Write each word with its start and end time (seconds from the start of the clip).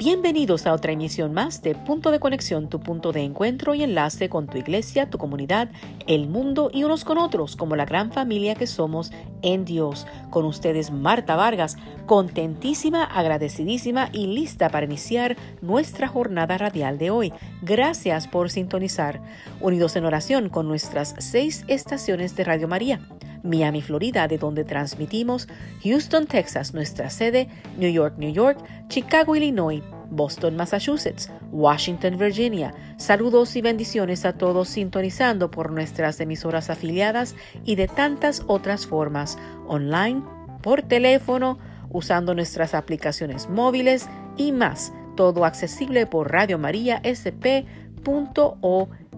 Bienvenidos 0.00 0.66
a 0.66 0.72
otra 0.72 0.92
emisión 0.92 1.34
más 1.34 1.60
de 1.60 1.74
Punto 1.74 2.10
de 2.10 2.20
Conexión, 2.20 2.70
tu 2.70 2.80
punto 2.80 3.12
de 3.12 3.20
encuentro 3.20 3.74
y 3.74 3.82
enlace 3.82 4.30
con 4.30 4.46
tu 4.46 4.56
iglesia, 4.56 5.10
tu 5.10 5.18
comunidad, 5.18 5.68
el 6.06 6.26
mundo 6.26 6.70
y 6.72 6.84
unos 6.84 7.04
con 7.04 7.18
otros, 7.18 7.54
como 7.54 7.76
la 7.76 7.84
gran 7.84 8.10
familia 8.10 8.54
que 8.54 8.66
somos 8.66 9.12
en 9.42 9.66
Dios. 9.66 10.06
Con 10.30 10.46
ustedes 10.46 10.90
Marta 10.90 11.36
Vargas, 11.36 11.76
contentísima, 12.06 13.04
agradecidísima 13.04 14.08
y 14.10 14.28
lista 14.28 14.70
para 14.70 14.86
iniciar 14.86 15.36
nuestra 15.60 16.08
jornada 16.08 16.56
radial 16.56 16.96
de 16.96 17.10
hoy. 17.10 17.34
Gracias 17.60 18.26
por 18.26 18.48
sintonizar. 18.48 19.20
Unidos 19.60 19.96
en 19.96 20.06
oración 20.06 20.48
con 20.48 20.66
nuestras 20.66 21.14
seis 21.18 21.62
estaciones 21.68 22.34
de 22.36 22.44
Radio 22.44 22.68
María. 22.68 23.06
Miami, 23.42 23.82
Florida, 23.82 24.28
de 24.28 24.38
donde 24.38 24.64
transmitimos, 24.64 25.48
Houston, 25.82 26.26
Texas, 26.26 26.74
nuestra 26.74 27.10
sede, 27.10 27.48
New 27.78 27.90
York, 27.90 28.14
New 28.18 28.32
York, 28.32 28.58
Chicago, 28.88 29.36
Illinois, 29.36 29.82
Boston, 30.10 30.56
Massachusetts, 30.56 31.30
Washington, 31.52 32.18
Virginia. 32.18 32.74
Saludos 32.96 33.56
y 33.56 33.62
bendiciones 33.62 34.24
a 34.24 34.32
todos 34.32 34.68
sintonizando 34.68 35.50
por 35.50 35.70
nuestras 35.72 36.20
emisoras 36.20 36.70
afiliadas 36.70 37.36
y 37.64 37.76
de 37.76 37.88
tantas 37.88 38.42
otras 38.46 38.86
formas, 38.86 39.38
online, 39.66 40.22
por 40.62 40.82
teléfono, 40.82 41.58
usando 41.90 42.34
nuestras 42.34 42.74
aplicaciones 42.74 43.48
móviles 43.48 44.08
y 44.36 44.52
más, 44.52 44.92
todo 45.16 45.44
accesible 45.44 46.06
por. 46.06 46.30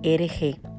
En 0.02 0.71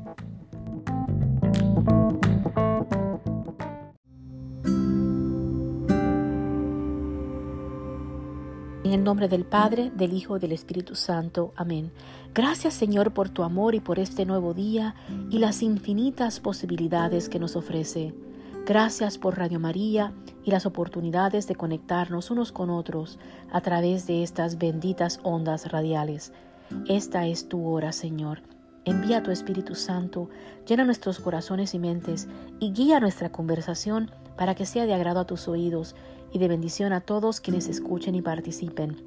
el 8.94 9.04
nombre 9.04 9.28
del 9.28 9.46
Padre, 9.46 9.92
del 9.96 10.14
Hijo 10.14 10.38
y 10.38 10.40
del 10.40 10.52
Espíritu 10.52 10.96
Santo. 10.96 11.54
Amén. 11.56 11.92
Gracias 12.34 12.74
Señor 12.74 13.14
por 13.14 13.30
tu 13.30 13.44
amor 13.44 13.76
y 13.76 13.80
por 13.80 14.00
este 14.00 14.26
nuevo 14.26 14.54
día 14.54 14.96
y 15.30 15.40
las 15.40 15.62
infinitas 15.62 16.40
posibilidades 16.40 17.30
que 17.30 17.40
nos 17.40 17.56
ofrece. 17.56 18.14
Gracias 18.66 19.18
por 19.18 19.38
Radio 19.38 19.60
María 19.60 20.14
y 20.44 20.52
las 20.52 20.66
oportunidades 20.66 21.48
de 21.48 21.56
conectarnos 21.56 22.32
unos 22.32 22.52
con 22.52 22.70
otros 22.70 23.20
a 23.52 23.62
través 23.62 24.08
de 24.08 24.24
estas 24.24 24.58
benditas 24.58 25.20
ondas 25.24 25.72
radiales. 25.72 26.32
Esta 26.88 27.28
es 27.28 27.50
tu 27.50 27.68
hora, 27.68 27.92
Señor. 27.92 28.42
Envía 28.86 29.24
tu 29.24 29.32
Espíritu 29.32 29.76
Santo, 29.76 30.30
llena 30.68 30.86
nuestros 30.86 31.20
corazones 31.20 31.74
y 31.74 31.80
mentes 31.80 32.28
y 32.60 32.72
guía 32.72 33.00
nuestra 33.00 33.32
conversación 33.32 34.12
para 34.38 34.56
que 34.56 34.66
sea 34.66 34.86
de 34.86 34.94
agrado 34.94 35.20
a 35.20 35.26
tus 35.26 35.48
oídos 35.48 35.96
y 36.34 36.40
de 36.40 36.48
bendición 36.48 36.92
a 36.92 37.02
todos 37.02 37.40
quienes 37.40 37.70
escuchen 37.70 38.16
y 38.16 38.22
participen. 38.22 38.98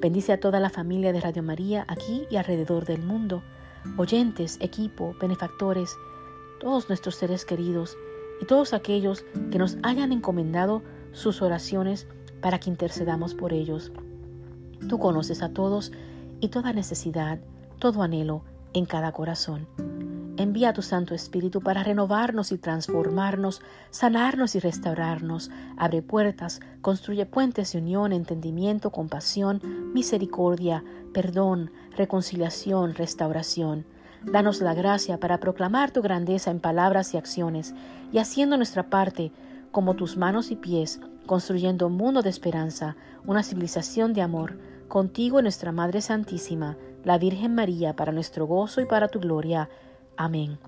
Bendice 0.00 0.32
a 0.32 0.40
toda 0.40 0.60
la 0.60 0.70
familia 0.70 1.12
de 1.12 1.20
Radio 1.20 1.42
María 1.42 1.84
aquí 1.88 2.24
y 2.30 2.36
alrededor 2.36 2.86
del 2.86 3.02
mundo, 3.02 3.42
oyentes, 3.98 4.56
equipo, 4.60 5.14
benefactores, 5.20 5.94
todos 6.60 6.88
nuestros 6.88 7.16
seres 7.16 7.44
queridos 7.44 7.98
y 8.40 8.46
todos 8.46 8.72
aquellos 8.72 9.24
que 9.50 9.58
nos 9.58 9.76
hayan 9.82 10.12
encomendado 10.12 10.82
sus 11.12 11.42
oraciones 11.42 12.06
para 12.40 12.58
que 12.60 12.70
intercedamos 12.70 13.34
por 13.34 13.52
ellos. 13.52 13.92
Tú 14.88 14.98
conoces 14.98 15.42
a 15.42 15.52
todos 15.52 15.92
y 16.40 16.48
toda 16.48 16.72
necesidad, 16.72 17.40
todo 17.78 18.02
anhelo 18.02 18.42
en 18.72 18.86
cada 18.86 19.12
corazón. 19.12 19.66
Envía 20.40 20.72
tu 20.72 20.80
Santo 20.80 21.14
Espíritu 21.14 21.60
para 21.60 21.84
renovarnos 21.84 22.50
y 22.50 22.56
transformarnos, 22.56 23.60
sanarnos 23.90 24.54
y 24.54 24.58
restaurarnos. 24.58 25.50
Abre 25.76 26.00
puertas, 26.00 26.60
construye 26.80 27.26
puentes 27.26 27.72
de 27.72 27.78
unión, 27.78 28.10
entendimiento, 28.10 28.90
compasión, 28.90 29.60
misericordia, 29.92 30.82
perdón, 31.12 31.70
reconciliación, 31.94 32.94
restauración. 32.94 33.84
Danos 34.24 34.62
la 34.62 34.72
gracia 34.72 35.20
para 35.20 35.40
proclamar 35.40 35.90
tu 35.90 36.00
grandeza 36.00 36.50
en 36.50 36.60
palabras 36.60 37.12
y 37.12 37.18
acciones, 37.18 37.74
y 38.10 38.16
haciendo 38.16 38.56
nuestra 38.56 38.84
parte, 38.88 39.32
como 39.72 39.94
tus 39.94 40.16
manos 40.16 40.50
y 40.50 40.56
pies, 40.56 41.00
construyendo 41.26 41.86
un 41.86 41.98
mundo 41.98 42.22
de 42.22 42.30
esperanza, 42.30 42.96
una 43.26 43.42
civilización 43.42 44.14
de 44.14 44.22
amor, 44.22 44.58
contigo 44.88 45.42
nuestra 45.42 45.70
Madre 45.70 46.00
Santísima, 46.00 46.78
la 47.04 47.18
Virgen 47.18 47.54
María, 47.54 47.94
para 47.94 48.10
nuestro 48.10 48.46
gozo 48.46 48.80
y 48.80 48.86
para 48.86 49.08
tu 49.08 49.20
gloria. 49.20 49.68
Amén. 50.20 50.58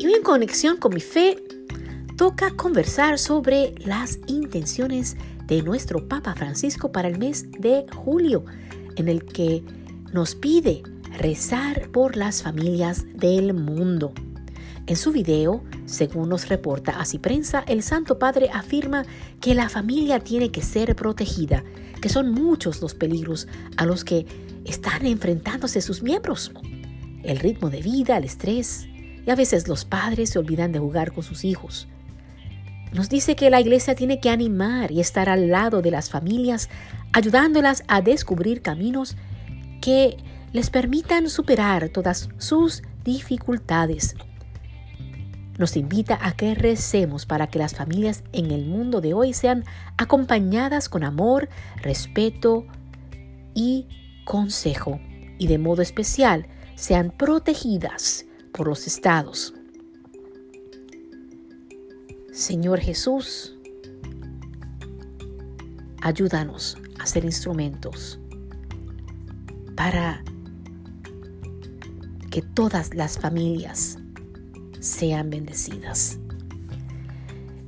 Y 0.00 0.12
en 0.12 0.22
conexión 0.24 0.76
con 0.78 0.92
mi 0.92 1.00
fe, 1.00 1.36
toca 2.16 2.50
conversar 2.50 3.20
sobre 3.20 3.76
las 3.84 4.18
intenciones 4.26 5.16
de 5.44 5.62
nuestro 5.62 6.08
Papa 6.08 6.34
Francisco 6.34 6.90
para 6.90 7.06
el 7.06 7.16
mes 7.16 7.48
de 7.60 7.86
julio, 7.94 8.44
en 8.96 9.06
el 9.06 9.24
que 9.24 9.62
nos 10.12 10.34
pide 10.34 10.82
rezar 11.16 11.92
por 11.92 12.16
las 12.16 12.42
familias 12.42 13.04
del 13.14 13.54
mundo. 13.54 14.12
En 14.88 14.94
su 14.94 15.10
video, 15.10 15.64
según 15.84 16.28
nos 16.28 16.48
reporta 16.48 17.00
Así 17.00 17.18
Prensa, 17.18 17.64
el 17.66 17.82
Santo 17.82 18.20
Padre 18.20 18.50
afirma 18.52 19.04
que 19.40 19.56
la 19.56 19.68
familia 19.68 20.20
tiene 20.20 20.52
que 20.52 20.62
ser 20.62 20.94
protegida, 20.94 21.64
que 22.00 22.08
son 22.08 22.30
muchos 22.30 22.80
los 22.80 22.94
peligros 22.94 23.48
a 23.76 23.84
los 23.84 24.04
que 24.04 24.26
están 24.64 25.04
enfrentándose 25.04 25.80
sus 25.80 26.04
miembros. 26.04 26.52
El 27.24 27.40
ritmo 27.40 27.68
de 27.68 27.82
vida, 27.82 28.16
el 28.16 28.22
estrés, 28.22 28.86
y 29.26 29.28
a 29.28 29.34
veces 29.34 29.66
los 29.66 29.84
padres 29.84 30.30
se 30.30 30.38
olvidan 30.38 30.70
de 30.70 30.78
jugar 30.78 31.12
con 31.12 31.24
sus 31.24 31.44
hijos. 31.44 31.88
Nos 32.92 33.08
dice 33.08 33.34
que 33.34 33.50
la 33.50 33.60
iglesia 33.60 33.96
tiene 33.96 34.20
que 34.20 34.30
animar 34.30 34.92
y 34.92 35.00
estar 35.00 35.28
al 35.28 35.48
lado 35.48 35.82
de 35.82 35.90
las 35.90 36.10
familias, 36.10 36.68
ayudándolas 37.12 37.82
a 37.88 38.02
descubrir 38.02 38.62
caminos 38.62 39.16
que 39.80 40.16
les 40.52 40.70
permitan 40.70 41.28
superar 41.28 41.88
todas 41.88 42.28
sus 42.38 42.84
dificultades 43.02 44.14
nos 45.58 45.76
invita 45.76 46.18
a 46.20 46.32
que 46.32 46.54
recemos 46.54 47.26
para 47.26 47.46
que 47.46 47.58
las 47.58 47.74
familias 47.74 48.24
en 48.32 48.50
el 48.50 48.66
mundo 48.66 49.00
de 49.00 49.14
hoy 49.14 49.32
sean 49.32 49.64
acompañadas 49.96 50.88
con 50.88 51.02
amor, 51.04 51.48
respeto 51.82 52.66
y 53.54 53.86
consejo, 54.24 55.00
y 55.38 55.46
de 55.46 55.58
modo 55.58 55.82
especial 55.82 56.46
sean 56.74 57.10
protegidas 57.10 58.26
por 58.52 58.68
los 58.68 58.86
estados. 58.86 59.54
Señor 62.32 62.80
Jesús, 62.80 63.56
ayúdanos 66.02 66.76
a 66.98 67.06
ser 67.06 67.24
instrumentos 67.24 68.18
para 69.74 70.22
que 72.30 72.42
todas 72.42 72.94
las 72.94 73.18
familias 73.18 73.98
sean 74.80 75.30
bendecidas. 75.30 76.18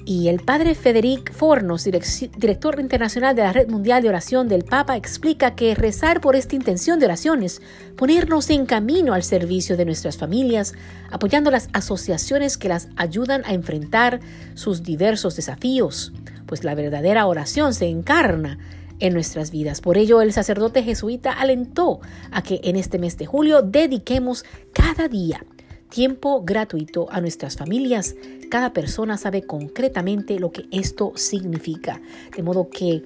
Y 0.08 0.28
el 0.28 0.40
padre 0.40 0.74
Federic 0.74 1.34
Fornos, 1.34 1.84
director 1.84 2.80
internacional 2.80 3.36
de 3.36 3.42
la 3.42 3.52
Red 3.52 3.68
Mundial 3.68 4.02
de 4.02 4.08
Oración 4.08 4.48
del 4.48 4.64
Papa, 4.64 4.96
explica 4.96 5.54
que 5.54 5.74
rezar 5.74 6.22
por 6.22 6.34
esta 6.34 6.56
intención 6.56 6.98
de 6.98 7.04
oraciones, 7.04 7.60
ponernos 7.94 8.48
en 8.48 8.64
camino 8.64 9.12
al 9.12 9.22
servicio 9.22 9.76
de 9.76 9.84
nuestras 9.84 10.16
familias, 10.16 10.72
apoyando 11.10 11.50
las 11.50 11.68
asociaciones 11.74 12.56
que 12.56 12.70
las 12.70 12.88
ayudan 12.96 13.42
a 13.44 13.52
enfrentar 13.52 14.20
sus 14.54 14.82
diversos 14.82 15.36
desafíos, 15.36 16.14
pues 16.46 16.64
la 16.64 16.74
verdadera 16.74 17.26
oración 17.26 17.74
se 17.74 17.88
encarna 17.88 18.58
en 19.00 19.12
nuestras 19.12 19.50
vidas. 19.50 19.82
Por 19.82 19.98
ello, 19.98 20.22
el 20.22 20.32
sacerdote 20.32 20.82
jesuita 20.82 21.32
alentó 21.32 22.00
a 22.30 22.42
que 22.42 22.62
en 22.64 22.76
este 22.76 22.98
mes 22.98 23.18
de 23.18 23.26
julio 23.26 23.60
dediquemos 23.60 24.46
cada 24.72 25.06
día 25.06 25.44
tiempo 25.88 26.42
gratuito 26.42 27.06
a 27.10 27.20
nuestras 27.20 27.56
familias. 27.56 28.14
Cada 28.50 28.72
persona 28.72 29.16
sabe 29.16 29.42
concretamente 29.42 30.38
lo 30.38 30.52
que 30.52 30.66
esto 30.70 31.12
significa. 31.16 32.00
De 32.36 32.42
modo 32.42 32.68
que 32.70 33.02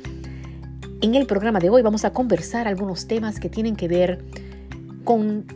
en 1.01 1.15
el 1.15 1.27
programa 1.27 1.59
de 1.59 1.71
hoy 1.71 1.83
vamos 1.83 2.05
a 2.05 2.13
conversar 2.13 2.69
algunos 2.69 3.07
temas 3.07 3.41
que 3.41 3.49
tienen 3.49 3.77
que 3.77 3.89
ver 3.89 4.25
con 5.05 5.47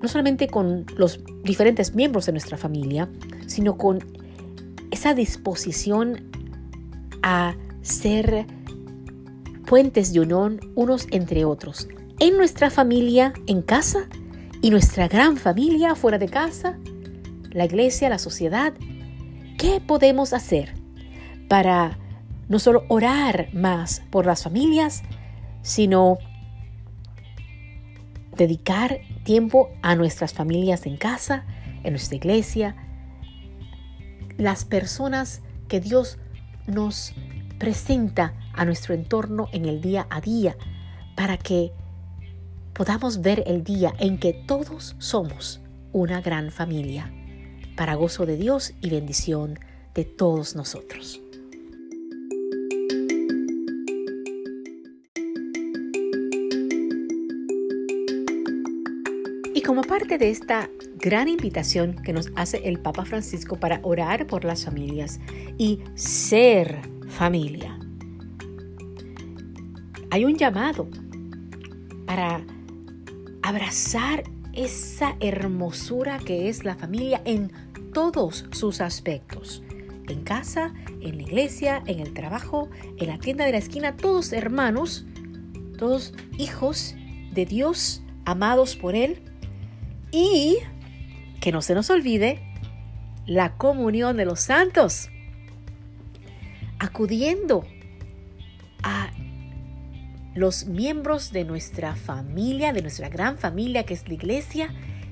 no 0.00 0.08
solamente 0.08 0.48
con 0.48 0.84
los 0.98 1.20
diferentes 1.44 1.94
miembros 1.94 2.26
de 2.26 2.32
nuestra 2.32 2.58
familia, 2.58 3.08
sino 3.46 3.78
con 3.78 4.00
esa 4.90 5.14
disposición 5.14 6.30
a 7.22 7.56
ser 7.80 8.46
puentes 9.66 10.12
de 10.12 10.20
unión 10.20 10.60
unos 10.74 11.06
entre 11.10 11.46
otros, 11.46 11.88
en 12.18 12.36
nuestra 12.36 12.68
familia, 12.68 13.32
en 13.46 13.62
casa 13.62 14.08
y 14.64 14.70
nuestra 14.70 15.08
gran 15.08 15.36
familia 15.36 15.94
fuera 15.94 16.16
de 16.16 16.26
casa, 16.26 16.78
la 17.50 17.66
iglesia, 17.66 18.08
la 18.08 18.18
sociedad, 18.18 18.72
¿qué 19.58 19.82
podemos 19.86 20.32
hacer 20.32 20.72
para 21.50 21.98
no 22.48 22.58
solo 22.58 22.84
orar 22.88 23.50
más 23.52 24.00
por 24.08 24.24
las 24.24 24.42
familias, 24.42 25.02
sino 25.60 26.16
dedicar 28.38 29.00
tiempo 29.22 29.68
a 29.82 29.96
nuestras 29.96 30.32
familias 30.32 30.86
en 30.86 30.96
casa, 30.96 31.44
en 31.82 31.92
nuestra 31.92 32.16
iglesia, 32.16 32.74
las 34.38 34.64
personas 34.64 35.42
que 35.68 35.80
Dios 35.80 36.16
nos 36.66 37.12
presenta 37.58 38.32
a 38.54 38.64
nuestro 38.64 38.94
entorno 38.94 39.46
en 39.52 39.66
el 39.66 39.82
día 39.82 40.06
a 40.08 40.22
día 40.22 40.56
para 41.16 41.36
que 41.36 41.70
podamos 42.74 43.22
ver 43.22 43.44
el 43.46 43.62
día 43.62 43.94
en 43.98 44.18
que 44.18 44.32
todos 44.32 44.96
somos 44.98 45.60
una 45.92 46.20
gran 46.20 46.50
familia, 46.50 47.12
para 47.76 47.94
gozo 47.94 48.26
de 48.26 48.36
Dios 48.36 48.74
y 48.80 48.90
bendición 48.90 49.58
de 49.94 50.04
todos 50.04 50.56
nosotros. 50.56 51.20
Y 59.54 59.62
como 59.62 59.82
parte 59.82 60.18
de 60.18 60.30
esta 60.30 60.68
gran 60.96 61.28
invitación 61.28 61.94
que 62.02 62.12
nos 62.12 62.32
hace 62.34 62.68
el 62.68 62.80
Papa 62.80 63.04
Francisco 63.04 63.56
para 63.56 63.78
orar 63.84 64.26
por 64.26 64.44
las 64.44 64.64
familias 64.64 65.20
y 65.58 65.80
ser 65.94 66.80
familia, 67.06 67.78
hay 70.10 70.24
un 70.24 70.36
llamado 70.36 70.88
para 72.06 72.44
abrazar 73.44 74.24
esa 74.54 75.16
hermosura 75.20 76.18
que 76.18 76.48
es 76.48 76.64
la 76.64 76.76
familia 76.76 77.20
en 77.26 77.52
todos 77.92 78.46
sus 78.52 78.80
aspectos. 78.80 79.62
En 80.08 80.22
casa, 80.22 80.72
en 81.02 81.18
la 81.18 81.22
iglesia, 81.22 81.82
en 81.86 82.00
el 82.00 82.14
trabajo, 82.14 82.70
en 82.96 83.06
la 83.06 83.18
tienda 83.18 83.44
de 83.44 83.52
la 83.52 83.58
esquina, 83.58 83.96
todos 83.96 84.32
hermanos, 84.32 85.04
todos 85.76 86.14
hijos 86.38 86.94
de 87.34 87.44
Dios, 87.44 88.02
amados 88.24 88.76
por 88.76 88.94
Él. 88.94 89.22
Y 90.10 90.56
que 91.42 91.52
no 91.52 91.60
se 91.60 91.74
nos 91.74 91.90
olvide 91.90 92.40
la 93.26 93.58
comunión 93.58 94.16
de 94.16 94.24
los 94.24 94.40
santos, 94.40 95.10
acudiendo 96.78 97.66
los 100.34 100.66
miembros 100.66 101.32
de 101.32 101.44
nuestra 101.44 101.94
familia, 101.94 102.72
de 102.72 102.82
nuestra 102.82 103.08
gran 103.08 103.38
familia 103.38 103.84
que 103.84 103.94
es 103.94 104.08
la 104.08 104.14
iglesia, 104.14 104.68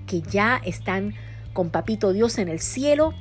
que 0.06 0.20
ya 0.20 0.60
están 0.64 1.14
con 1.52 1.70
Papito 1.70 2.12
Dios 2.12 2.38
en 2.38 2.48
el 2.48 2.60
cielo 2.60 3.14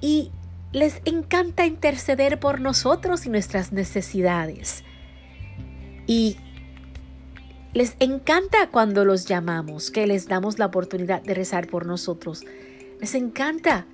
y 0.00 0.30
les 0.72 1.00
encanta 1.04 1.66
interceder 1.66 2.38
por 2.38 2.60
nosotros 2.60 3.26
y 3.26 3.30
nuestras 3.30 3.72
necesidades. 3.72 4.84
Y 6.06 6.36
les 7.72 7.96
encanta 7.98 8.70
cuando 8.70 9.04
los 9.04 9.26
llamamos, 9.26 9.90
que 9.90 10.06
les 10.06 10.28
damos 10.28 10.58
la 10.58 10.66
oportunidad 10.66 11.22
de 11.22 11.34
rezar 11.34 11.66
por 11.66 11.86
nosotros. 11.86 12.44
Les 13.00 13.14
encanta 13.14 13.86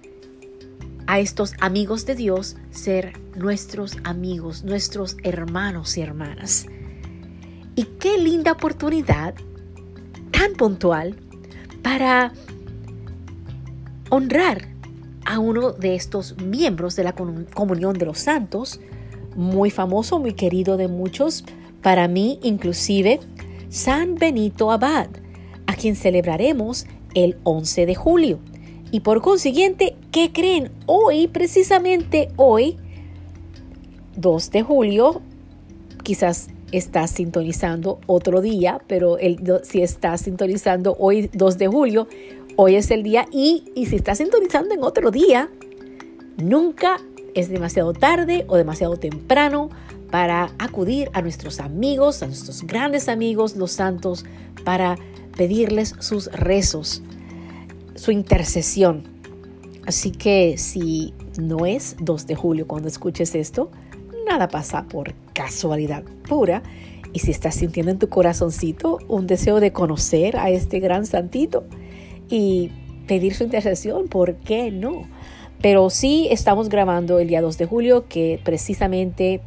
a 1.07 1.19
estos 1.19 1.55
amigos 1.61 2.07
de 2.07 2.15
Dios 2.15 2.57
ser 2.71 3.13
nuestros 3.37 3.97
amigos, 4.05 4.63
nuestros 4.63 5.17
hermanos 5.25 5.97
y 5.97 6.03
hermanas. 6.03 6.67
Y 7.75 7.85
qué 7.85 8.19
linda 8.19 8.53
oportunidad 8.53 9.35
tan 10.31 10.53
puntual 10.55 11.17
para 11.83 12.33
honrar 14.11 14.69
a 15.25 15.39
uno 15.39 15.73
de 15.73 15.95
estos 15.95 16.37
miembros 16.39 16.97
de 16.97 17.05
la 17.05 17.15
comunión 17.15 17.95
de 17.95 18.07
los 18.07 18.19
santos, 18.19 18.81
muy 19.37 19.71
famoso, 19.71 20.19
muy 20.19 20.35
querido 20.35 20.77
de 20.77 20.89
muchos, 20.89 21.45
para 21.81 22.09
mí 22.09 22.39
inclusive, 22.43 23.21
San 23.69 24.17
Benito 24.17 24.71
Abad, 24.71 25.09
a 25.67 25.75
quien 25.75 25.97
celebraremos 25.97 26.87
el 27.15 27.39
11 27.45 27.87
de 27.87 27.95
julio. 27.95 28.39
Y 28.91 29.01
por 29.01 29.23
consiguiente, 29.23 29.97
¿qué 30.11 30.33
creen? 30.33 30.71
Hoy, 30.87 31.29
precisamente 31.29 32.29
hoy, 32.37 32.77
2 34.17 34.51
de 34.51 34.63
julio, 34.63 35.23
quizás 36.03 36.49
estás 36.73 37.11
sintonizando 37.11 38.01
otro 38.07 38.41
día, 38.41 38.81
pero 38.89 39.19
el, 39.19 39.39
si 39.63 39.83
estás 39.83 40.23
sintonizando 40.23 40.97
hoy 40.99 41.31
2 41.33 41.59
de 41.59 41.69
julio, 41.69 42.09
hoy 42.57 42.77
es 42.77 42.91
el 42.91 43.03
día 43.03 43.27
y, 43.31 43.65
si 43.89 43.97
estás 43.97 44.19
sintonizando 44.19 44.75
en 44.75 44.83
otro 44.83 45.11
día, 45.11 45.51
nunca 46.39 46.97
es 47.35 47.49
demasiado 47.49 47.93
tarde 47.93 48.45
o 48.49 48.57
demasiado 48.57 48.97
temprano 48.97 49.71
para 50.11 50.53
acudir 50.59 51.11
a 51.13 51.23
nuestros 51.23 51.61
amigos, 51.61 52.23
a 52.23 52.27
nuestros 52.27 52.63
grandes 52.63 53.09
amigos, 53.09 53.57
los 53.57 53.73
santos, 53.73 54.25
para 54.65 54.97
pedirles 55.37 55.95
sus 56.01 56.31
rezos, 56.33 57.03
su 57.95 58.11
intercesión. 58.13 59.05
Así 59.87 60.11
que 60.11 60.57
si 60.59 61.15
no 61.41 61.67
es 61.67 61.97
2 62.01 62.27
de 62.27 62.35
julio 62.35 62.67
cuando 62.67 62.89
escuches 62.89 63.35
esto, 63.35 63.71
nada 64.27 64.49
pasa 64.49 64.85
por 64.85 65.15
casualidad 65.33 66.05
pura. 66.29 66.63
Y 67.13 67.19
si 67.19 67.31
estás 67.31 67.57
sintiendo 67.57 67.93
en 67.93 67.99
tu 67.99 68.09
corazoncito 68.09 68.99
un 69.09 69.27
deseo 69.27 69.61
de 69.61 69.73
conocer 69.73 70.37
a 70.37 70.51
este 70.51 70.81
gran 70.81 71.05
santito 71.05 71.65
y 72.29 72.71
pedir 73.07 73.35
su 73.35 73.45
intercesión, 73.45 74.09
¿por 74.09 74.37
qué 74.37 74.71
no? 74.71 75.07
Pero 75.61 75.91
sí 75.91 76.29
estamos 76.31 76.69
grabando 76.69 77.19
el 77.19 77.29
día 77.29 77.43
2 77.43 77.59
de 77.59 77.67
julio, 77.67 78.09
que 78.09 78.41
precisamente 78.43 79.41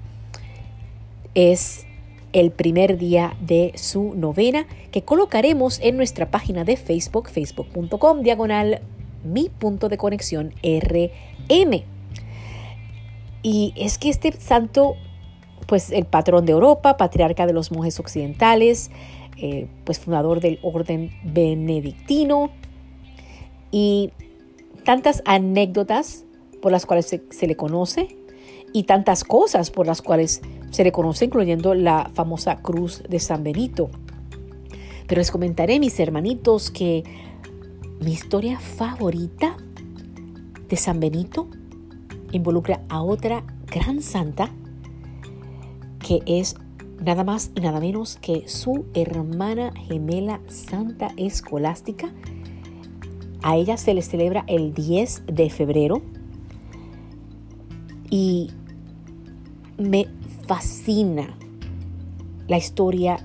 es 1.33 1.86
el 2.33 2.51
primer 2.51 2.98
día 2.98 3.36
de 3.42 3.74
su 3.75 4.13
novena, 4.16 4.68
que 4.92 5.04
colocaremos 5.04 5.80
en 5.81 5.98
nuestra 5.98 6.30
página 6.30 6.63
de 6.63 6.77
Facebook, 6.77 7.30
facebook.com, 7.30 8.22
diagonal 8.22 8.81
mi 9.24 9.50
punto 9.50 9.89
de 9.89 9.98
conexión 9.98 10.54
RM. 10.62 11.95
Y 13.48 13.74
es 13.76 14.00
que 14.00 14.10
este 14.10 14.32
santo, 14.32 14.96
pues 15.68 15.92
el 15.92 16.06
patrón 16.06 16.48
de 16.48 16.54
Europa, 16.54 16.98
patriarca 16.98 17.46
de 17.46 17.54
los 17.54 17.72
monjes 17.72 18.00
occidentales, 18.00 18.90
eh, 19.38 19.68
pues 19.84 20.00
fundador 20.00 20.40
del 20.40 20.58
orden 20.64 21.12
benedictino 21.24 22.50
y 23.70 24.12
tantas 24.84 25.22
anécdotas 25.26 26.26
por 26.60 26.72
las 26.72 26.88
cuales 26.88 27.06
se, 27.06 27.22
se 27.30 27.46
le 27.46 27.56
conoce 27.56 28.18
y 28.74 28.86
tantas 28.86 29.24
cosas 29.24 29.70
por 29.70 29.86
las 29.86 30.02
cuales 30.02 30.42
se 30.72 30.84
le 30.84 30.92
conoce, 30.92 31.26
incluyendo 31.26 31.76
la 31.76 32.10
famosa 32.16 32.64
cruz 32.64 33.04
de 33.08 33.20
San 33.20 33.44
Benito. 33.44 33.92
Pero 35.06 35.20
les 35.20 35.30
comentaré, 35.30 35.80
mis 35.80 36.00
hermanitos, 36.00 36.72
que 36.72 37.04
mi 38.00 38.12
historia 38.12 38.60
favorita 38.60 39.56
de 40.68 40.78
San 40.78 41.00
Benito 41.00 41.48
involucra 42.36 42.82
a 42.89 43.01
otra 43.01 43.44
gran 43.68 44.01
santa 44.01 44.51
que 46.00 46.22
es 46.25 46.56
nada 47.04 47.24
más 47.24 47.51
y 47.56 47.62
nada 47.62 47.80
menos 47.80 48.18
que 48.18 48.48
su 48.48 48.86
hermana 48.94 49.74
gemela 49.88 50.39
Santa 50.48 51.12
Escolástica. 51.18 52.13
A 53.42 53.58
ella 53.58 53.77
se 53.77 53.94
le 53.94 54.01
celebra 54.01 54.44
el 54.48 54.74
10 54.74 55.24
de 55.27 55.50
febrero 55.50 56.01
y 58.10 58.51
me 59.77 60.08
fascina 60.48 61.38
la 62.48 62.58
historia 62.58 63.18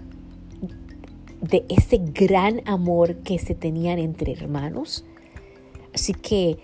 de 1.40 1.64
ese 1.68 1.98
gran 1.98 2.62
amor 2.66 3.16
que 3.16 3.38
se 3.38 3.54
tenían 3.54 3.98
entre 3.98 4.32
hermanos. 4.32 5.04
Así 5.94 6.12
que 6.12 6.58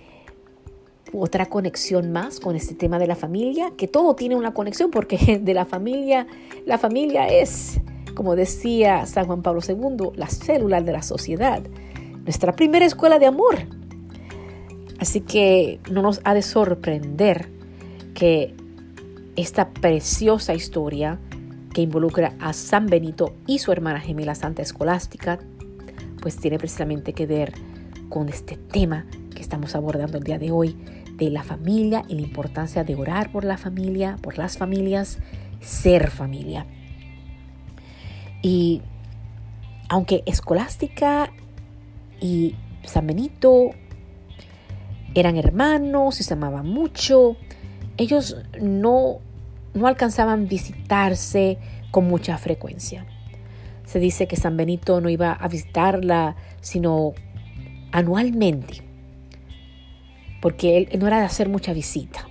otra 1.13 1.47
conexión 1.47 2.13
más 2.13 2.41
con 2.41 2.57
este 2.57 2.75
tema 2.75 2.99
de 2.99 3.07
la 3.07 3.17
familia, 3.17 3.73
que 3.77 3.89
todo 3.89 4.15
tiene 4.15 4.37
una 4.37 4.55
conexión 4.55 4.91
porque 4.91 5.41
de 5.43 5.55
la 5.55 5.65
familia, 5.65 6.27
la 6.65 6.79
familia 6.79 7.29
es, 7.29 7.81
como 8.15 8.37
decía 8.37 9.07
San 9.07 9.27
Juan 9.27 9.43
Pablo 9.43 9.61
II, 9.67 10.11
la 10.17 10.29
célula 10.29 10.81
de 10.81 10.93
la 10.93 11.03
sociedad, 11.03 11.63
nuestra 12.25 12.55
primera 12.55 12.85
escuela 12.85 13.19
de 13.19 13.27
amor. 13.27 13.57
Así 14.99 15.21
que 15.21 15.81
no 15.91 16.03
nos 16.03 16.21
ha 16.25 16.35
de 16.35 16.43
sorprender 16.43 17.49
que 18.15 18.55
esta 19.37 19.69
preciosa 19.69 20.55
historia 20.55 21.19
que 21.75 21.83
involucra 21.83 22.35
a 22.41 22.55
San 22.55 22.87
Benito 22.87 23.35
y 23.47 23.59
su 23.59 23.71
hermana 23.71 24.01
gemela 24.01 24.35
Santa 24.35 24.63
Escolástica, 24.63 25.39
pues 26.23 26.37
tiene 26.39 26.59
precisamente 26.59 27.13
que 27.13 27.27
ver 27.27 27.53
con 28.09 28.31
este 28.31 28.57
tema 28.57 29.05
que 29.35 29.43
estamos 29.43 29.75
abordando 29.75 30.17
el 30.17 30.25
día 30.25 30.39
de 30.39 30.51
hoy, 30.51 30.75
de 31.17 31.31
la 31.31 31.43
familia 31.43 32.03
y 32.09 32.15
la 32.15 32.21
importancia 32.23 32.85
de 32.85 32.95
orar 32.95 33.33
por 33.33 33.45
la 33.45 33.57
familia, 33.57 34.17
por 34.21 34.39
las 34.39 34.59
familias, 34.59 35.19
ser 35.61 36.11
familia. 36.11 36.67
Y 38.43 38.83
aunque 39.89 40.23
Escolástica 40.27 41.33
y 42.21 42.55
San 42.85 43.07
Benito 43.07 43.71
eran 45.15 45.37
hermanos 45.37 46.21
y 46.21 46.25
se 46.25 46.35
amaban 46.35 46.69
mucho, 46.69 47.37
ellos 47.97 48.37
no, 48.61 49.19
no 49.73 49.87
alcanzaban 49.87 50.49
visitarse 50.49 51.59
con 51.91 52.07
mucha 52.07 52.37
frecuencia. 52.37 53.07
Se 53.87 53.99
dice 53.99 54.27
que 54.27 54.37
San 54.37 54.57
Benito 54.57 55.01
no 55.01 55.09
iba 55.09 55.33
a 55.33 55.49
visitarla 55.49 56.37
sino 56.61 57.15
anualmente 57.93 58.86
porque 60.47 60.77
él 60.77 60.89
no 61.01 61.09
era 61.09 61.19
de 61.19 61.25
hacer 61.25 61.49
mucha 61.49 61.73
visita. 61.73 62.29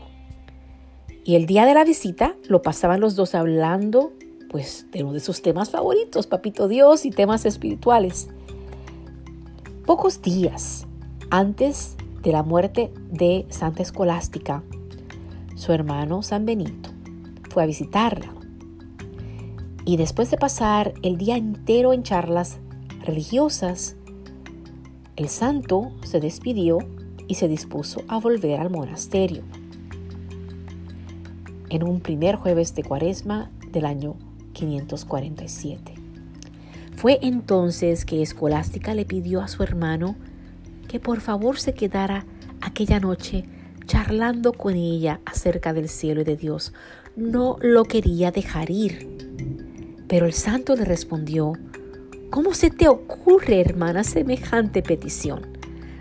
Y 1.26 1.36
el 1.36 1.48
día 1.48 1.66
de 1.66 1.74
la 1.74 1.84
visita 1.84 2.38
lo 2.48 2.62
pasaban 2.62 3.02
los 3.02 3.18
dos 3.18 3.36
hablando 3.36 4.14
pues 4.50 4.88
de 4.94 5.04
uno 5.04 5.12
de 5.12 5.20
sus 5.20 5.42
temas 5.42 5.70
favoritos, 5.70 6.26
Papito 6.26 6.70
Dios 6.70 7.06
y 7.06 7.10
temas 7.10 7.46
espirituales. 7.46 8.30
Pocos 9.86 10.22
días 10.22 10.88
antes 11.30 11.98
de 12.24 12.32
la 12.32 12.42
muerte 12.42 12.94
de 13.12 13.46
Santa 13.50 13.84
Escolástica, 13.84 14.64
su 15.58 15.74
hermano 15.74 16.22
San 16.22 16.46
Benito 16.46 16.92
fue 17.50 17.64
a 17.64 17.66
visitarla. 17.66 18.34
Y 19.84 19.98
después 19.98 20.32
de 20.32 20.38
pasar 20.38 20.94
el 21.02 21.18
día 21.18 21.36
entero 21.36 21.92
en 21.92 22.04
charlas 22.04 22.60
religiosas, 23.04 23.98
el 25.18 25.28
santo 25.28 25.92
se 26.06 26.22
despidió 26.22 26.78
y 27.28 27.36
se 27.36 27.48
dispuso 27.48 28.04
a 28.08 28.20
volver 28.20 28.60
al 28.60 28.70
monasterio. 28.70 29.44
En 31.70 31.84
un 31.84 32.00
primer 32.00 32.36
jueves 32.36 32.76
de 32.76 32.84
cuaresma 32.84 33.52
del 33.72 33.86
año 33.86 34.16
547. 34.54 35.94
Fue 36.96 37.20
entonces 37.22 38.06
que 38.06 38.22
Escolástica 38.22 38.94
le 38.94 39.06
pidió 39.06 39.42
a 39.42 39.48
su 39.48 39.64
hermano 39.64 40.16
que 40.88 41.00
por 41.00 41.20
favor 41.20 41.60
se 41.60 41.74
quedara 41.74 42.26
aquella 42.62 43.00
noche 43.00 43.46
charlando 43.86 44.54
con 44.54 44.76
ella 44.76 45.20
acerca 45.26 45.74
del 45.74 45.90
cielo 45.90 46.22
y 46.22 46.24
de 46.24 46.38
Dios. 46.38 46.74
No 47.16 47.58
lo 47.62 47.84
quería 47.86 48.32
dejar 48.32 48.72
ir. 48.72 49.08
Pero 50.08 50.26
el 50.26 50.34
santo 50.34 50.76
le 50.76 50.86
respondió, 50.86 51.54
¿cómo 52.30 52.54
se 52.54 52.70
te 52.70 52.88
ocurre, 52.88 53.60
hermana, 53.62 54.04
semejante 54.04 54.82
petición? 54.82 55.55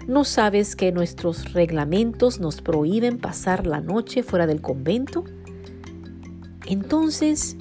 ¿No 0.07 0.25
sabes 0.25 0.77
que 0.77 0.93
nuestros 0.93 1.55
reglamentos 1.55 2.39
nos 2.39 2.61
prohíben 2.61 3.19
pasar 3.19 3.67
la 3.67 3.81
noche 3.81 4.23
fuera 4.23 4.47
del 4.47 4.61
convento? 4.61 5.25
Entonces 6.67 7.57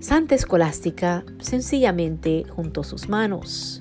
Santa 0.00 0.34
Escolástica 0.34 1.24
sencillamente 1.38 2.44
juntó 2.48 2.82
sus 2.82 3.08
manos 3.08 3.78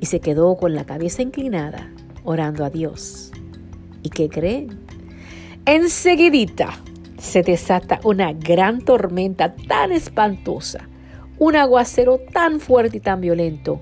y 0.00 0.06
se 0.06 0.20
quedó 0.20 0.56
con 0.56 0.74
la 0.74 0.84
cabeza 0.84 1.22
inclinada, 1.22 1.90
orando 2.24 2.64
a 2.64 2.70
Dios. 2.70 3.32
¿Y 4.02 4.10
qué 4.10 4.28
creen? 4.28 4.80
Enseguidita 5.66 6.74
se 7.18 7.42
desata 7.42 8.00
una 8.04 8.32
gran 8.32 8.80
tormenta 8.82 9.54
tan 9.54 9.92
espantosa, 9.92 10.88
un 11.38 11.56
aguacero 11.56 12.20
tan 12.32 12.60
fuerte 12.60 12.98
y 12.98 13.00
tan 13.00 13.20
violento, 13.20 13.80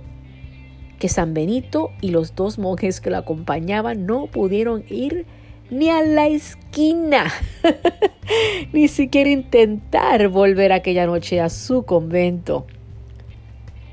que 1.01 1.09
San 1.09 1.35
Benito 1.35 1.91
y 2.01 2.11
los 2.11 2.37
dos 2.37 2.59
monjes 2.59 3.01
que 3.01 3.11
lo 3.11 3.17
acompañaban 3.17 4.07
no 4.07 4.27
pudieron 4.27 4.85
ir 4.89 5.27
ni 5.71 5.89
a 5.89 6.03
la 6.03 6.29
esquina, 6.29 7.33
ni 8.73 8.87
siquiera 8.87 9.31
intentar 9.31 10.29
volver 10.29 10.73
aquella 10.73 11.07
noche 11.07 11.41
a 11.41 11.49
su 11.49 11.85
convento. 11.85 12.67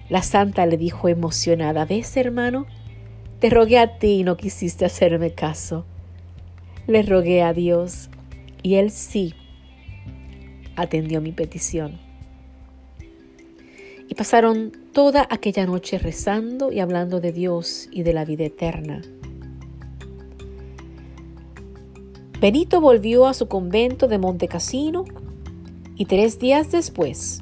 La 0.09 0.21
santa 0.21 0.65
le 0.65 0.77
dijo 0.77 1.07
emocionada, 1.07 1.85
¿ves 1.85 2.15
hermano? 2.17 2.67
Te 3.39 3.49
rogué 3.49 3.79
a 3.79 3.99
ti 3.99 4.19
y 4.19 4.23
no 4.23 4.35
quisiste 4.35 4.83
hacerme 4.83 5.31
caso. 5.31 5.85
Le 6.87 7.03
rogué 7.03 7.41
a 7.41 7.53
Dios 7.53 8.09
y 8.63 8.75
Él 8.75 8.91
sí 8.91 9.33
atendió 10.75 11.21
mi 11.21 11.31
petición. 11.31 12.06
Pasaron 14.17 14.71
toda 14.93 15.27
aquella 15.29 15.67
noche 15.67 15.99
rezando 15.99 16.71
y 16.71 16.79
hablando 16.79 17.19
de 17.19 17.31
Dios 17.31 17.87
y 17.91 18.01
de 18.01 18.13
la 18.13 18.25
vida 18.25 18.45
eterna. 18.45 19.03
Benito 22.41 22.81
volvió 22.81 23.27
a 23.27 23.35
su 23.35 23.47
convento 23.47 24.07
de 24.07 24.17
Montecassino 24.17 25.05
y 25.95 26.05
tres 26.05 26.39
días 26.39 26.71
después 26.71 27.41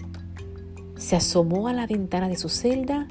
se 0.97 1.15
asomó 1.15 1.69
a 1.69 1.73
la 1.73 1.87
ventana 1.87 2.27
de 2.27 2.35
su 2.35 2.49
celda 2.49 3.07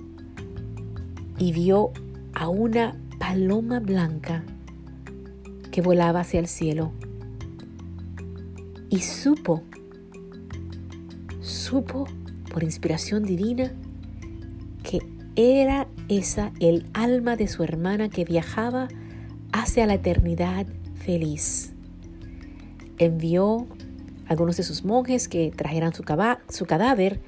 y 1.39 1.53
vio 1.53 1.93
a 2.35 2.49
una 2.49 3.01
paloma 3.19 3.81
blanca 3.81 4.45
que 5.71 5.81
volaba 5.81 6.21
hacia 6.21 6.41
el 6.41 6.49
cielo. 6.49 6.93
Y 8.91 9.01
supo, 9.01 9.63
supo 11.41 12.07
por 12.55 12.63
inspiración 12.63 13.25
divina 13.25 13.73
que 14.85 15.01
era 15.35 15.89
esa 16.09 16.53
el 16.61 16.87
alma 16.95 17.35
de 17.35 17.49
su 17.49 17.65
hermana 17.65 18.09
que 18.09 18.25
viajaba 18.25 18.87
hacia 19.51 19.89
la 19.89 19.95
eternidad 19.95 20.65
feliz 20.95 21.73
envió 22.99 23.67
a 24.27 24.31
algunos 24.31 24.57
de 24.57 24.63
sus 24.63 24.85
monjes 24.85 25.27
que 25.27 25.51
trajeran 25.51 25.93
su, 25.95 26.05
cadáver 26.65 27.21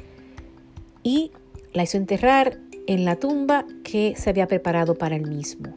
y 1.02 1.32
la 1.72 1.82
hizo 1.82 1.96
enterrar 1.96 2.60
en 2.86 3.04
la 3.04 3.16
tumba 3.16 3.66
que 3.82 4.14
se 4.16 4.30
había 4.30 4.46
preparado 4.46 4.94
para 4.94 5.16
él 5.16 5.26
mismo. 5.26 5.76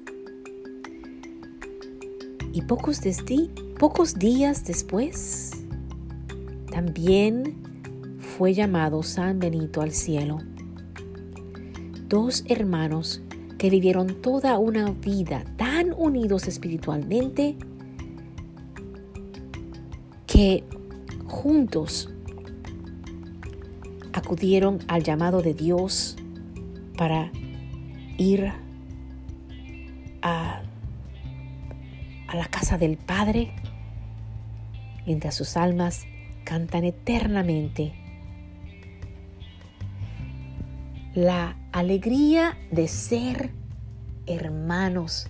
Y 2.53 2.61
pocos 2.61 3.01
días 4.19 4.63
después, 4.63 5.51
también 6.71 7.58
fue 8.39 8.53
llamado 8.53 9.03
San 9.03 9.37
Benito 9.37 9.81
al 9.81 9.91
cielo. 9.91 10.37
Dos 12.07 12.45
hermanos 12.47 13.21
que 13.57 13.69
vivieron 13.69 14.21
toda 14.21 14.57
una 14.59 14.91
vida 14.91 15.43
tan 15.57 15.91
unidos 15.91 16.47
espiritualmente 16.47 17.57
que 20.25 20.63
juntos 21.25 22.09
acudieron 24.13 24.79
al 24.87 25.03
llamado 25.03 25.41
de 25.41 25.53
Dios 25.53 26.15
para 26.95 27.33
ir 28.17 28.53
a, 30.21 30.61
a 32.25 32.35
la 32.37 32.45
casa 32.45 32.77
del 32.77 32.95
Padre, 32.95 33.51
mientras 35.05 35.35
sus 35.35 35.57
almas 35.57 36.05
cantan 36.45 36.85
eternamente. 36.85 37.98
La 41.19 41.57
alegría 41.73 42.57
de 42.71 42.87
ser 42.87 43.49
hermanos, 44.25 45.27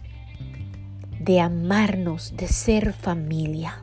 de 1.20 1.40
amarnos, 1.40 2.38
de 2.38 2.48
ser 2.48 2.94
familia. 2.94 3.82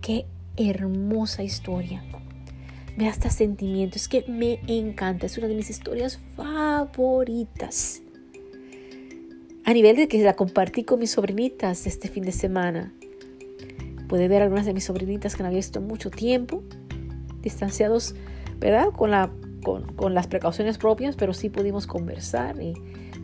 Qué 0.00 0.24
hermosa 0.56 1.42
historia. 1.42 2.02
Me 2.96 3.04
da 3.04 3.10
hasta 3.10 3.28
sentimiento. 3.28 3.96
Es 3.96 4.08
que 4.08 4.24
me 4.26 4.60
encanta. 4.66 5.26
Es 5.26 5.36
una 5.36 5.46
de 5.46 5.56
mis 5.56 5.68
historias 5.68 6.18
favoritas. 6.36 8.00
A 9.66 9.74
nivel 9.74 9.94
de 9.94 10.08
que 10.08 10.22
la 10.22 10.36
compartí 10.36 10.84
con 10.84 11.00
mis 11.00 11.10
sobrinitas 11.10 11.86
este 11.86 12.08
fin 12.08 12.24
de 12.24 12.32
semana. 12.32 12.94
Pude 14.08 14.28
ver 14.28 14.40
algunas 14.40 14.64
de 14.64 14.72
mis 14.72 14.84
sobrinitas 14.84 15.36
que 15.36 15.42
no 15.42 15.48
había 15.48 15.58
visto 15.58 15.82
mucho 15.82 16.08
tiempo. 16.08 16.62
Distanciados, 17.42 18.14
¿verdad? 18.58 18.88
Con, 18.90 19.10
la, 19.10 19.30
con, 19.64 20.14
las 20.14 20.28
precauciones 20.28 20.78
propias, 20.78 21.16
pero 21.16 21.34
sí 21.34 21.48
pudimos 21.48 21.88
conversar 21.88 22.62
y 22.62 22.74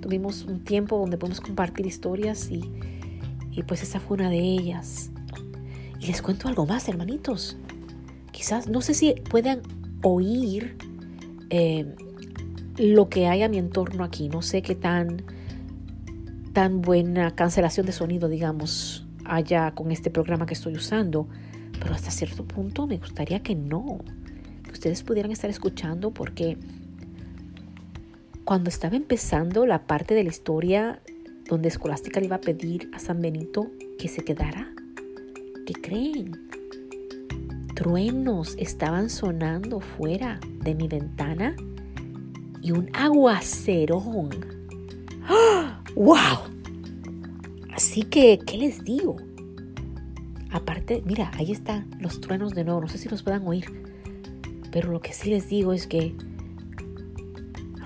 tuvimos 0.00 0.44
un 0.44 0.64
tiempo 0.64 0.98
donde 0.98 1.16
pudimos 1.16 1.40
compartir 1.40 1.86
historias 1.86 2.50
y, 2.50 2.68
y 3.52 3.62
pues 3.62 3.84
esa 3.84 4.00
fue 4.00 4.16
una 4.16 4.30
de 4.30 4.38
ellas. 4.40 5.12
Y 6.00 6.06
les 6.06 6.22
cuento 6.22 6.48
algo 6.48 6.66
más, 6.66 6.88
hermanitos. 6.88 7.56
Quizás, 8.32 8.68
no 8.68 8.80
sé 8.80 8.94
si 8.94 9.12
puedan 9.12 9.60
oír 10.02 10.76
eh, 11.50 11.94
lo 12.78 13.08
que 13.08 13.26
hay 13.28 13.42
a 13.42 13.48
mi 13.48 13.58
entorno 13.58 14.02
aquí. 14.02 14.28
No 14.28 14.40
sé 14.40 14.62
qué 14.62 14.74
tan, 14.74 15.22
tan 16.52 16.80
buena 16.80 17.34
cancelación 17.34 17.86
de 17.86 17.92
sonido, 17.92 18.28
digamos, 18.28 19.06
haya 19.26 19.72
con 19.72 19.92
este 19.92 20.10
programa 20.10 20.46
que 20.46 20.54
estoy 20.54 20.74
usando. 20.74 21.28
Pero 21.78 21.94
hasta 21.94 22.10
cierto 22.10 22.44
punto 22.44 22.86
me 22.86 22.96
gustaría 22.96 23.40
que 23.40 23.54
no. 23.54 23.98
Ustedes 24.80 25.02
pudieran 25.02 25.30
estar 25.30 25.50
escuchando 25.50 26.10
porque 26.10 26.56
cuando 28.46 28.70
estaba 28.70 28.96
empezando 28.96 29.66
la 29.66 29.86
parte 29.86 30.14
de 30.14 30.24
la 30.24 30.30
historia 30.30 31.02
donde 31.50 31.68
Escolástica 31.68 32.18
le 32.18 32.24
iba 32.24 32.36
a 32.36 32.40
pedir 32.40 32.90
a 32.94 32.98
San 32.98 33.20
Benito 33.20 33.70
que 33.98 34.08
se 34.08 34.24
quedara, 34.24 34.72
creen? 35.74 36.48
Truenos 37.74 38.56
estaban 38.58 39.10
sonando 39.10 39.80
fuera 39.80 40.40
de 40.62 40.74
mi 40.74 40.88
ventana 40.88 41.54
y 42.62 42.72
un 42.72 42.88
aguacerón. 42.94 44.30
¡Wow! 45.94 46.16
Así 47.74 48.04
que, 48.04 48.38
¿qué 48.46 48.56
les 48.56 48.82
digo? 48.82 49.16
Aparte, 50.50 51.02
mira, 51.04 51.30
ahí 51.34 51.52
están 51.52 51.90
los 52.00 52.22
truenos 52.22 52.54
de 52.54 52.64
nuevo. 52.64 52.80
No 52.80 52.88
sé 52.88 52.96
si 52.96 53.10
los 53.10 53.22
puedan 53.22 53.46
oír. 53.46 53.79
Pero 54.70 54.92
lo 54.92 55.00
que 55.00 55.12
sí 55.12 55.30
les 55.30 55.48
digo 55.48 55.72
es 55.72 55.86
que 55.86 56.14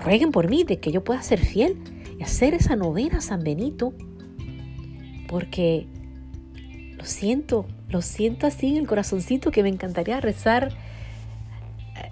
rueguen 0.03 0.31
por 0.31 0.49
mí 0.49 0.63
de 0.63 0.79
que 0.79 0.91
yo 0.91 1.03
pueda 1.03 1.21
ser 1.21 1.39
fiel 1.39 1.77
y 2.19 2.23
hacer 2.23 2.53
esa 2.53 2.75
novena 2.75 3.21
San 3.21 3.43
Benito 3.43 3.93
porque 5.27 5.87
lo 6.97 7.05
siento, 7.05 7.65
lo 7.89 8.01
siento 8.01 8.47
así 8.47 8.67
en 8.67 8.77
el 8.77 8.87
corazoncito 8.87 9.51
que 9.51 9.63
me 9.63 9.69
encantaría 9.69 10.19
rezar 10.21 10.71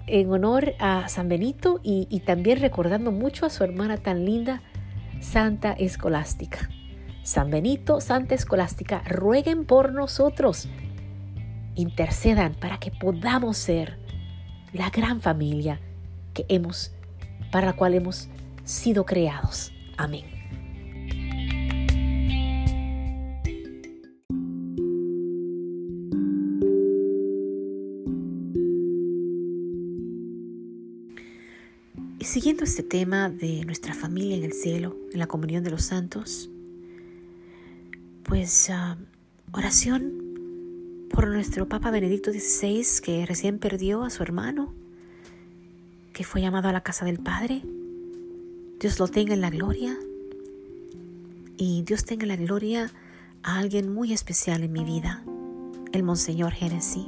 en 0.06 0.30
honor 0.30 0.74
a 0.78 1.08
San 1.08 1.28
Benito 1.28 1.80
y, 1.82 2.06
y 2.10 2.20
también 2.20 2.60
recordando 2.60 3.12
mucho 3.12 3.46
a 3.46 3.50
su 3.50 3.64
hermana 3.64 3.96
tan 3.96 4.24
linda, 4.24 4.62
Santa 5.20 5.72
Escolástica. 5.72 6.68
San 7.22 7.50
Benito, 7.50 8.00
Santa 8.00 8.34
Escolástica, 8.34 9.02
rueguen 9.06 9.64
por 9.64 9.94
nosotros, 9.94 10.68
intercedan 11.74 12.54
para 12.54 12.78
que 12.78 12.90
podamos 12.90 13.56
ser 13.56 14.03
la 14.74 14.90
gran 14.90 15.20
familia 15.20 15.80
que 16.34 16.44
hemos, 16.48 16.90
para 17.50 17.68
la 17.68 17.72
cual 17.74 17.94
hemos 17.94 18.28
sido 18.64 19.06
creados. 19.06 19.72
Amén. 19.96 20.24
Y 32.18 32.24
siguiendo 32.24 32.64
este 32.64 32.82
tema 32.82 33.30
de 33.30 33.64
nuestra 33.64 33.94
familia 33.94 34.36
en 34.36 34.44
el 34.44 34.52
cielo, 34.52 34.96
en 35.12 35.20
la 35.20 35.28
comunión 35.28 35.62
de 35.62 35.70
los 35.70 35.84
santos, 35.84 36.50
pues 38.24 38.70
ah, 38.70 38.96
oración 39.52 40.23
por 41.14 41.28
nuestro 41.28 41.68
Papa 41.68 41.92
Benedicto 41.92 42.32
XVI 42.32 42.84
que 43.00 43.24
recién 43.24 43.60
perdió 43.60 44.02
a 44.02 44.10
su 44.10 44.24
hermano, 44.24 44.74
que 46.12 46.24
fue 46.24 46.40
llamado 46.40 46.68
a 46.68 46.72
la 46.72 46.82
casa 46.82 47.04
del 47.04 47.20
Padre. 47.20 47.62
Dios 48.80 48.98
lo 48.98 49.06
tenga 49.06 49.32
en 49.32 49.40
la 49.40 49.50
gloria 49.50 49.96
y 51.56 51.82
Dios 51.82 52.04
tenga 52.04 52.24
en 52.24 52.30
la 52.30 52.36
gloria 52.36 52.90
a 53.44 53.58
alguien 53.58 53.94
muy 53.94 54.12
especial 54.12 54.64
en 54.64 54.72
mi 54.72 54.82
vida, 54.84 55.22
el 55.92 56.02
Monseñor 56.02 56.52
Génesis, 56.52 57.06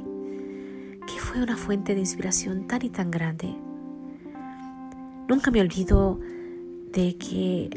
que 1.05 1.19
fue 1.19 1.43
una 1.43 1.57
fuente 1.57 1.93
de 1.93 1.99
inspiración 1.99 2.65
tan 2.65 2.85
y 2.85 2.89
tan 2.89 3.11
grande. 3.11 3.53
Nunca 5.27 5.51
me 5.51 5.59
olvido 5.59 6.17
de 6.93 7.17
que 7.17 7.69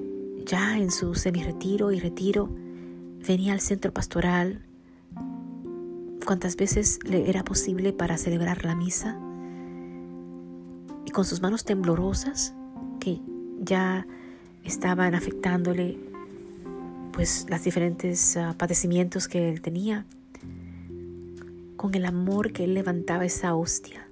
ya 0.46 0.78
en 0.78 0.92
su 0.92 1.16
semi-retiro 1.16 1.90
y 1.90 1.98
retiro 1.98 2.48
venía 3.26 3.52
al 3.52 3.60
centro 3.60 3.92
pastoral 3.92 4.69
cuantas 6.30 6.54
veces 6.54 7.00
le 7.02 7.28
era 7.28 7.42
posible 7.42 7.92
para 7.92 8.16
celebrar 8.16 8.64
la 8.64 8.76
misa 8.76 9.18
y 11.04 11.10
con 11.10 11.24
sus 11.24 11.42
manos 11.42 11.64
temblorosas 11.64 12.54
que 13.00 13.18
ya 13.58 14.06
estaban 14.62 15.16
afectándole 15.16 15.98
pues 17.10 17.46
los 17.50 17.64
diferentes 17.64 18.36
ah, 18.36 18.54
padecimientos 18.56 19.26
que 19.26 19.48
él 19.48 19.60
tenía 19.60 20.06
con 21.76 21.96
el 21.96 22.06
amor 22.06 22.52
que 22.52 22.62
él 22.62 22.74
levantaba 22.74 23.24
esa 23.24 23.56
hostia 23.56 24.06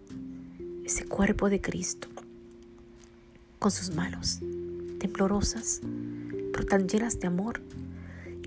ese 0.85 1.05
cuerpo 1.05 1.49
de 1.49 1.61
Cristo 1.61 2.09
con 3.61 3.71
sus 3.71 3.95
manos 3.95 4.41
temblorosas 4.99 5.83
pero 6.53 6.67
tan 6.67 6.89
llenas 6.89 7.21
de 7.21 7.29
amor 7.29 7.61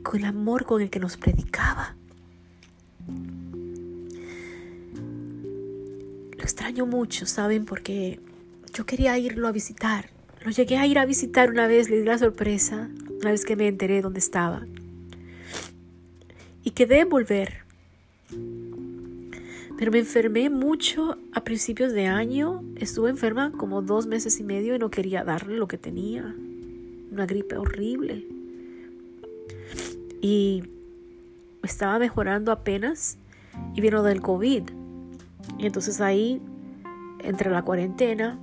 con 0.04 0.20
el 0.20 0.26
amor 0.26 0.66
con 0.66 0.82
el 0.82 0.90
que 0.90 1.00
nos 1.00 1.16
predicaba. 1.16 1.96
Lo 6.42 6.46
extraño 6.46 6.88
mucho, 6.88 7.28
¿saben? 7.28 7.66
Porque 7.66 8.20
yo 8.74 8.88
quería 8.88 9.16
irlo 9.20 9.48
a 9.48 9.52
visitar. 9.52 10.10
Lo 10.44 10.50
llegué 10.50 10.78
a 10.78 10.88
ir 10.88 10.98
a 10.98 11.06
visitar 11.06 11.52
una 11.52 11.68
vez, 11.68 11.88
le 11.88 12.00
di 12.00 12.04
la 12.04 12.18
sorpresa, 12.18 12.90
una 13.22 13.30
vez 13.30 13.46
que 13.46 13.56
me 13.56 13.68
enteré 13.68 14.02
dónde 14.02 14.18
estaba. 14.18 14.66
Y 16.64 16.72
quedé 16.72 17.02
en 17.02 17.10
volver. 17.10 17.58
Pero 19.78 19.92
me 19.92 20.00
enfermé 20.00 20.50
mucho 20.50 21.16
a 21.32 21.44
principios 21.44 21.94
de 21.94 22.08
año. 22.08 22.64
Estuve 22.76 23.12
enferma 23.12 23.52
como 23.52 23.84
dos 23.84 24.08
meses 24.08 24.40
y 24.40 24.44
medio 24.44 24.76
y 24.76 24.80
no 24.80 24.90
quería 24.90 25.24
darle 25.24 25.58
lo 25.58 25.68
que 25.68 25.78
tenía. 25.78 26.36
Una 27.12 27.28
gripe 27.28 27.56
horrible 27.56 28.26
y 30.22 30.64
estaba 31.62 32.00
mejorando 32.00 32.52
apenas 32.52 33.20
y 33.76 33.82
vino 33.82 34.02
del 34.02 34.22
COVID. 34.22 34.81
Y 35.58 35.66
entonces 35.66 36.02
ahí, 36.02 36.42
entre 37.20 37.52
la 37.52 37.62
cuarentena 37.64 38.40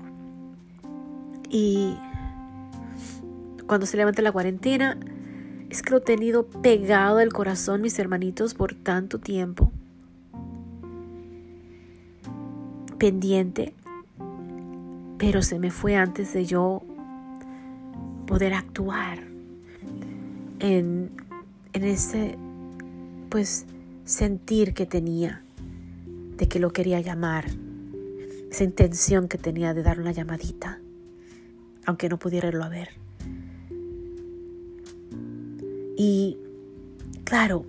y 1.51 1.97
cuando 3.67 3.87
se 3.87 3.97
levanta 3.97 4.23
la 4.23 4.33
cuarentena, 4.33 4.99
es 5.69 5.83
que 5.83 5.91
lo 5.91 5.99
he 5.99 6.01
tenido 6.01 6.47
pegado 6.47 7.19
al 7.19 7.33
corazón, 7.33 7.83
mis 7.83 7.99
hermanitos, 7.99 8.55
por 8.55 8.75
tanto 8.75 9.19
tiempo. 9.19 9.73
Pendiente. 12.99 13.75
Pero 15.19 15.43
se 15.43 15.59
me 15.59 15.71
fue 15.71 15.97
antes 15.97 16.33
de 16.33 16.45
yo 16.45 16.83
poder 18.27 18.55
actuar 18.55 19.19
en 20.61 21.11
en 21.73 21.85
ese 21.85 22.37
pues 23.29 23.67
sentir 24.05 24.75
que 24.75 24.87
tenía 24.87 25.43
de 26.39 26.49
que 26.49 26.59
lo 26.59 26.73
quería 26.73 27.01
llamar, 27.01 27.47
esa 28.51 28.65
intención 28.65 29.29
que 29.29 29.37
tenía 29.37 29.75
de 29.75 29.83
dar 29.83 30.01
una 30.01 30.13
llamadita, 30.13 30.81
aunque 31.85 32.09
no 32.09 32.19
pudiera 32.19 32.49
irlo 32.49 32.65
a 32.65 32.69
ver. 32.69 32.91
Y 35.97 36.39
claro, 37.25 37.65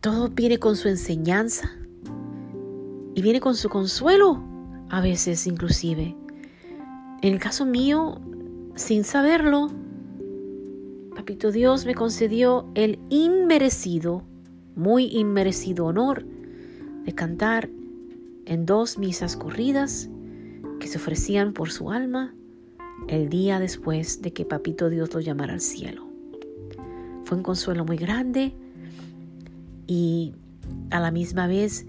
todo 0.00 0.28
viene 0.28 0.58
con 0.58 0.76
su 0.76 0.88
enseñanza 0.88 1.72
y 3.14 3.22
viene 3.22 3.40
con 3.40 3.56
su 3.56 3.68
consuelo, 3.68 4.42
a 4.90 5.00
veces 5.00 5.46
inclusive. 5.46 6.14
En 7.22 7.32
el 7.32 7.40
caso 7.40 7.64
mío, 7.64 8.20
sin 8.74 9.04
saberlo, 9.04 9.70
Papito 11.16 11.50
Dios 11.50 11.86
me 11.86 11.94
concedió 11.94 12.66
el 12.74 12.98
inmerecido, 13.08 14.22
muy 14.74 15.06
inmerecido 15.06 15.86
honor 15.86 16.24
de 17.04 17.14
cantar 17.14 17.68
en 18.44 18.66
dos 18.66 18.98
misas 18.98 19.36
corridas 19.36 20.08
que 20.80 20.88
se 20.88 20.98
ofrecían 20.98 21.52
por 21.52 21.70
su 21.70 21.90
alma 21.90 22.34
el 23.08 23.28
día 23.28 23.60
después 23.60 24.22
de 24.22 24.32
que 24.32 24.44
Papito 24.44 24.88
Dios 24.88 25.12
lo 25.14 25.20
llamara 25.20 25.54
al 25.54 25.60
cielo. 25.60 26.08
Fue 27.24 27.36
un 27.36 27.42
consuelo 27.42 27.84
muy 27.84 27.96
grande 27.96 28.54
y 29.86 30.34
a 30.90 31.00
la 31.00 31.10
misma 31.10 31.46
vez 31.46 31.86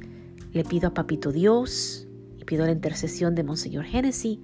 le 0.51 0.63
pido 0.63 0.89
a 0.89 0.93
Papito 0.93 1.31
Dios 1.31 2.07
y 2.39 2.45
pido 2.45 2.65
la 2.65 2.71
intercesión 2.71 3.35
de 3.35 3.43
Monseñor 3.43 3.85
Génesis 3.85 4.39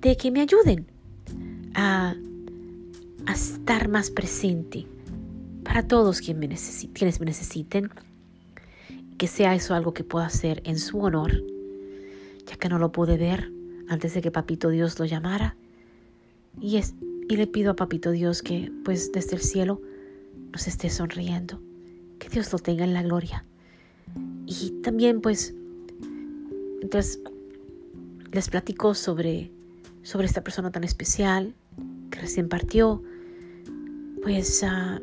de 0.00 0.16
que 0.16 0.30
me 0.30 0.40
ayuden 0.40 0.86
a 1.74 2.14
a 3.26 3.32
estar 3.32 3.88
más 3.88 4.10
presente 4.10 4.86
para 5.64 5.86
todos 5.88 6.20
quienes 6.20 6.40
me, 7.18 7.26
necesiten, 7.26 7.90
que 9.18 9.26
sea 9.26 9.54
eso 9.54 9.74
algo 9.74 9.94
que 9.94 10.04
pueda 10.04 10.26
hacer 10.26 10.62
en 10.64 10.78
su 10.78 11.00
honor, 11.00 11.42
ya 12.46 12.56
que 12.56 12.68
no 12.68 12.78
lo 12.78 12.92
pude 12.92 13.16
ver 13.16 13.50
antes 13.88 14.14
de 14.14 14.20
que 14.20 14.30
Papito 14.30 14.68
Dios 14.68 14.98
lo 14.98 15.04
llamara. 15.04 15.56
Y, 16.60 16.76
es, 16.76 16.94
y 17.28 17.36
le 17.36 17.46
pido 17.46 17.72
a 17.72 17.76
Papito 17.76 18.10
Dios 18.10 18.42
que 18.42 18.70
pues 18.84 19.10
desde 19.12 19.36
el 19.36 19.42
cielo 19.42 19.80
nos 20.52 20.68
esté 20.68 20.90
sonriendo, 20.90 21.60
que 22.18 22.28
Dios 22.28 22.52
lo 22.52 22.58
tenga 22.58 22.84
en 22.84 22.94
la 22.94 23.02
gloria. 23.02 23.44
Y 24.46 24.70
también 24.82 25.20
pues, 25.20 25.54
entonces 26.82 27.20
les 28.32 28.48
platico 28.48 28.94
sobre, 28.94 29.50
sobre 30.02 30.26
esta 30.26 30.42
persona 30.42 30.70
tan 30.70 30.84
especial 30.84 31.54
que 32.10 32.20
recién 32.20 32.48
partió, 32.48 33.02
pues 34.22 34.62
ah, 34.64 35.00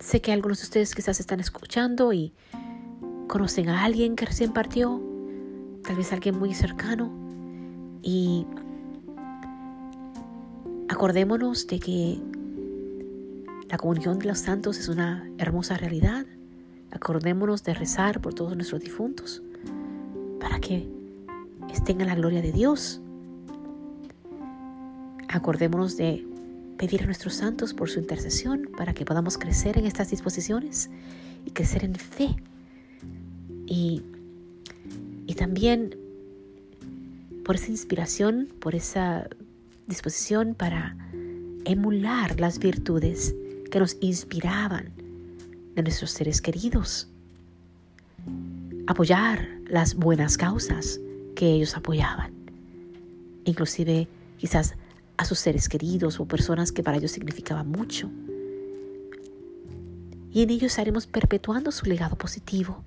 sé 0.00 0.20
que 0.20 0.32
algunos 0.32 0.58
de 0.58 0.64
ustedes 0.64 0.94
quizás 0.94 1.20
están 1.20 1.40
escuchando 1.40 2.12
y 2.12 2.32
conocen 3.28 3.68
a 3.68 3.84
alguien 3.84 4.16
que 4.16 4.26
recién 4.26 4.52
partió, 4.52 5.00
tal 5.84 5.96
vez 5.96 6.12
alguien 6.12 6.38
muy 6.38 6.54
cercano. 6.54 7.12
Y 8.02 8.46
acordémonos 10.88 11.66
de 11.66 11.78
que 11.78 12.18
la 13.68 13.78
comunión 13.78 14.18
de 14.18 14.26
los 14.26 14.38
santos 14.38 14.78
es 14.78 14.88
una 14.88 15.30
hermosa 15.38 15.76
realidad. 15.76 16.26
Acordémonos 16.90 17.62
de 17.62 17.74
rezar 17.74 18.20
por 18.20 18.34
todos 18.34 18.56
nuestros 18.56 18.80
difuntos 18.80 19.42
para 20.40 20.58
que 20.58 20.88
estén 21.72 22.00
en 22.00 22.08
la 22.08 22.14
gloria 22.14 22.42
de 22.42 22.50
Dios. 22.50 23.00
Acordémonos 25.28 25.96
de 25.96 26.26
pedir 26.80 27.02
a 27.02 27.04
nuestros 27.04 27.34
santos 27.34 27.74
por 27.74 27.90
su 27.90 27.98
intercesión 27.98 28.70
para 28.74 28.94
que 28.94 29.04
podamos 29.04 29.36
crecer 29.36 29.76
en 29.76 29.84
estas 29.84 30.08
disposiciones 30.08 30.88
y 31.44 31.50
crecer 31.50 31.84
en 31.84 31.94
fe. 31.94 32.34
Y, 33.66 34.02
y 35.26 35.34
también 35.34 35.94
por 37.44 37.56
esa 37.56 37.70
inspiración, 37.70 38.48
por 38.60 38.74
esa 38.74 39.28
disposición 39.88 40.54
para 40.54 40.96
emular 41.66 42.40
las 42.40 42.58
virtudes 42.58 43.34
que 43.70 43.78
nos 43.78 43.98
inspiraban 44.00 44.90
de 45.74 45.82
nuestros 45.82 46.12
seres 46.12 46.40
queridos, 46.40 47.10
apoyar 48.86 49.50
las 49.68 49.96
buenas 49.96 50.38
causas 50.38 50.98
que 51.36 51.44
ellos 51.52 51.76
apoyaban, 51.76 52.32
inclusive 53.44 54.08
quizás 54.38 54.76
a 55.20 55.26
sus 55.26 55.38
seres 55.38 55.68
queridos 55.68 56.18
o 56.18 56.24
personas 56.24 56.72
que 56.72 56.82
para 56.82 56.96
ellos 56.96 57.10
significaban 57.10 57.70
mucho. 57.70 58.08
Y 60.32 60.42
en 60.42 60.48
ello 60.48 60.66
estaremos 60.66 61.06
perpetuando 61.06 61.72
su 61.72 61.84
legado 61.84 62.16
positivo. 62.16 62.82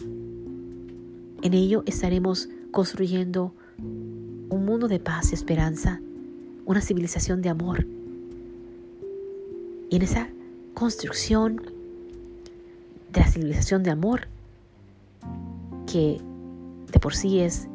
En 0.00 1.54
ello 1.54 1.84
estaremos 1.86 2.48
construyendo 2.72 3.54
un 3.78 4.64
mundo 4.64 4.88
de 4.88 4.98
paz 4.98 5.30
y 5.30 5.36
esperanza, 5.36 6.00
una 6.66 6.80
civilización 6.80 7.40
de 7.40 7.50
amor. 7.50 7.86
Y 9.90 9.94
en 9.94 10.02
esa 10.02 10.28
construcción 10.74 11.62
de 13.12 13.20
la 13.20 13.28
civilización 13.28 13.84
de 13.84 13.90
amor, 13.90 14.26
que 15.86 16.20
de 16.90 16.98
por 16.98 17.14
sí 17.14 17.38
es 17.38 17.68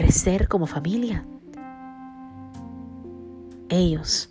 crecer 0.00 0.48
como 0.48 0.66
familia, 0.66 1.26
ellos 3.68 4.30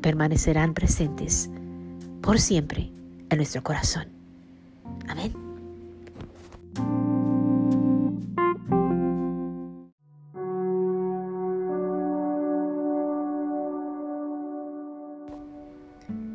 permanecerán 0.00 0.74
presentes 0.74 1.50
por 2.22 2.38
siempre 2.38 2.92
en 3.30 3.36
nuestro 3.36 3.64
corazón. 3.64 4.06
Amén. 5.08 5.34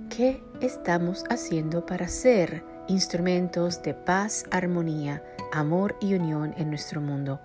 ¿Qué 0.09 0.43
estamos 0.59 1.23
haciendo 1.29 1.85
para 1.85 2.09
ser 2.09 2.65
instrumentos 2.89 3.81
de 3.81 3.93
paz, 3.93 4.43
armonía, 4.51 5.23
amor 5.53 5.95
y 6.01 6.15
unión 6.15 6.53
en 6.57 6.69
nuestro 6.69 6.99
mundo? 6.99 7.39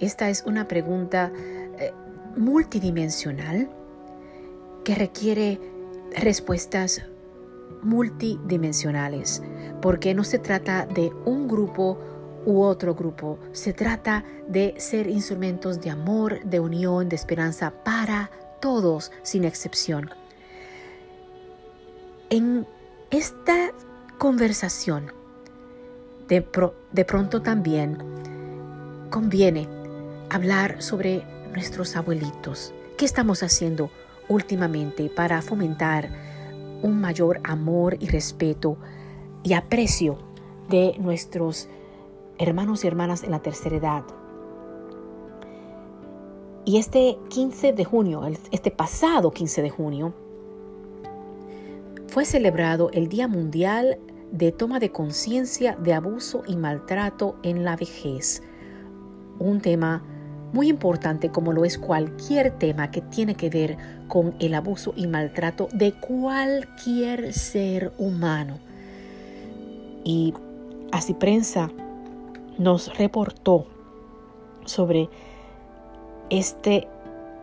Esta 0.00 0.30
es 0.30 0.42
una 0.46 0.66
pregunta 0.66 1.30
eh, 1.78 1.92
multidimensional 2.36 3.70
que 4.84 4.94
requiere 4.94 5.60
respuestas 6.16 7.02
multidimensionales, 7.82 9.42
porque 9.80 10.14
no 10.14 10.24
se 10.24 10.38
trata 10.38 10.86
de 10.86 11.12
un 11.24 11.48
grupo 11.48 11.98
u 12.46 12.62
otro 12.62 12.94
grupo, 12.94 13.38
se 13.52 13.72
trata 13.72 14.24
de 14.48 14.74
ser 14.78 15.06
instrumentos 15.06 15.80
de 15.80 15.90
amor, 15.90 16.42
de 16.44 16.60
unión, 16.60 17.08
de 17.08 17.16
esperanza 17.16 17.70
para 17.84 18.30
todos 18.60 19.12
sin 19.22 19.44
excepción. 19.44 20.10
En 22.30 22.66
esta 23.10 23.72
conversación, 24.18 25.12
de, 26.28 26.42
pronto 27.04 27.42
también 27.42 27.98
conviene 29.10 29.68
hablar 30.30 30.80
sobre 30.80 31.24
nuestros 31.52 31.96
abuelitos. 31.96 32.72
¿Qué 32.96 33.04
estamos 33.04 33.42
haciendo 33.42 33.90
últimamente 34.28 35.10
para 35.10 35.42
fomentar 35.42 36.08
un 36.82 37.00
mayor 37.00 37.40
amor 37.44 37.96
y 38.00 38.08
respeto 38.08 38.76
y 39.42 39.54
aprecio 39.54 40.18
de 40.68 40.94
nuestros 40.98 41.68
hermanos 42.38 42.84
y 42.84 42.86
hermanas 42.86 43.24
en 43.24 43.32
la 43.32 43.40
tercera 43.40 43.76
edad? 43.76 44.04
Y 46.64 46.78
este 46.78 47.18
15 47.30 47.72
de 47.72 47.84
junio, 47.84 48.22
este 48.52 48.70
pasado 48.70 49.32
15 49.32 49.62
de 49.62 49.70
junio, 49.70 50.14
fue 52.06 52.24
celebrado 52.24 52.90
el 52.92 53.08
Día 53.08 53.26
Mundial 53.26 53.98
de 54.30 54.52
Toma 54.52 54.78
de 54.78 54.92
Conciencia 54.92 55.74
de 55.76 55.94
Abuso 55.94 56.42
y 56.46 56.56
Maltrato 56.56 57.36
en 57.42 57.64
la 57.64 57.74
Vejez, 57.76 58.42
un 59.38 59.60
tema 59.60 60.04
muy 60.52 60.68
importante 60.68 61.30
como 61.30 61.52
lo 61.52 61.64
es 61.64 61.78
cualquier 61.78 62.50
tema 62.58 62.90
que 62.90 63.00
tiene 63.00 63.34
que 63.34 63.50
ver 63.50 63.76
con 64.08 64.34
el 64.40 64.54
abuso 64.54 64.92
y 64.96 65.06
maltrato 65.06 65.68
de 65.72 65.92
cualquier 65.92 67.32
ser 67.32 67.92
humano. 67.98 68.58
Y 70.04 70.34
así 70.92 71.14
prensa 71.14 71.70
nos 72.58 72.96
reportó 72.96 73.66
sobre 74.64 75.08
este, 76.30 76.88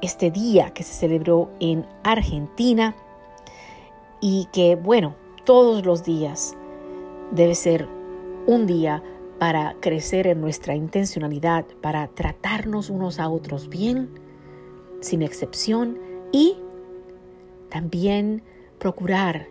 este 0.01 0.31
día 0.31 0.71
que 0.71 0.83
se 0.83 0.93
celebró 0.93 1.49
en 1.59 1.85
Argentina 2.03 2.95
y 4.21 4.47
que, 4.51 4.75
bueno, 4.75 5.15
todos 5.45 5.85
los 5.85 6.03
días 6.03 6.55
debe 7.31 7.55
ser 7.55 7.87
un 8.47 8.65
día 8.65 9.03
para 9.39 9.75
crecer 9.79 10.27
en 10.27 10.41
nuestra 10.41 10.75
intencionalidad, 10.75 11.65
para 11.81 12.07
tratarnos 12.07 12.89
unos 12.89 13.19
a 13.19 13.29
otros 13.29 13.69
bien, 13.69 14.09
sin 14.99 15.21
excepción, 15.21 15.99
y 16.31 16.57
también 17.69 18.41
procurar 18.79 19.47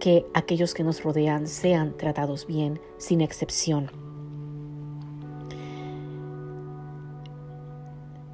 que 0.00 0.24
aquellos 0.34 0.74
que 0.74 0.84
nos 0.84 1.02
rodean 1.02 1.46
sean 1.46 1.96
tratados 1.96 2.46
bien, 2.46 2.80
sin 2.98 3.20
excepción. 3.20 3.90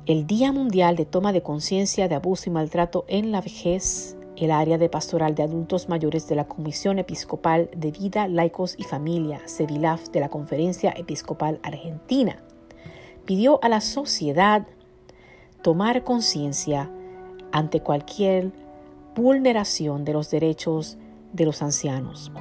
El 0.07 0.27
Día 0.27 0.53
Mundial 0.53 0.97
de 0.97 1.07
Toma 1.07 1.33
de 1.33 1.43
Conciencia 1.43 2.09
de 2.09 2.15
Abuso 2.15 2.51
y 2.51 2.53
Maltrato 2.53 3.07
en 3.09 3.33
la 3.33 3.41
Vejez 3.41 4.17
el 4.37 4.51
área 4.51 4.79
de 4.79 4.89
pastoral 4.89 5.35
de 5.35 5.43
adultos 5.43 5.89
mayores 5.89 6.29
de 6.29 6.35
la 6.35 6.47
Comisión 6.47 6.99
Episcopal 6.99 7.71
de 7.77 7.91
Vida, 7.91 8.27
Laicos 8.29 8.75
y 8.79 8.85
Familia, 8.85 9.41
CEVILAF 9.47 10.09
de 10.09 10.21
la 10.21 10.29
Conferencia 10.29 10.93
Episcopal 10.97 11.61
Argentina, 11.63 12.43
pidió 13.25 13.63
a 13.63 13.69
la 13.69 13.81
sociedad 13.81 14.67
tomar 15.63 16.05
conciencia 16.05 16.91
ante 17.53 17.81
cualquier 17.81 18.53
vulneración 19.15 20.05
de 20.05 20.13
los 20.13 20.31
derechos 20.31 20.99
de 21.33 21.45
los 21.45 21.63
ancianos. 21.63 22.33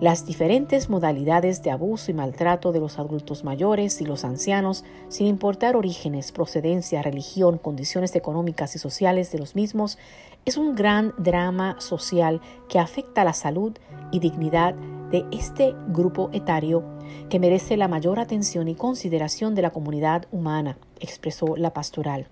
Las 0.00 0.26
diferentes 0.26 0.90
modalidades 0.90 1.62
de 1.62 1.70
abuso 1.70 2.10
y 2.10 2.14
maltrato 2.14 2.72
de 2.72 2.80
los 2.80 2.98
adultos 2.98 3.44
mayores 3.44 4.00
y 4.00 4.04
los 4.04 4.24
ancianos, 4.24 4.84
sin 5.08 5.28
importar 5.28 5.76
orígenes, 5.76 6.32
procedencia, 6.32 7.00
religión, 7.00 7.58
condiciones 7.58 8.14
económicas 8.16 8.74
y 8.74 8.78
sociales 8.80 9.30
de 9.30 9.38
los 9.38 9.54
mismos, 9.54 9.96
es 10.44 10.56
un 10.56 10.74
gran 10.74 11.14
drama 11.16 11.76
social 11.80 12.40
que 12.68 12.80
afecta 12.80 13.24
la 13.24 13.32
salud 13.32 13.72
y 14.10 14.18
dignidad 14.18 14.74
de 15.10 15.24
este 15.30 15.74
grupo 15.88 16.28
etario 16.32 16.82
que 17.30 17.38
merece 17.38 17.76
la 17.76 17.86
mayor 17.86 18.18
atención 18.18 18.66
y 18.66 18.74
consideración 18.74 19.54
de 19.54 19.62
la 19.62 19.70
comunidad 19.70 20.26
humana, 20.32 20.76
expresó 20.98 21.56
la 21.56 21.72
pastoral. 21.72 22.26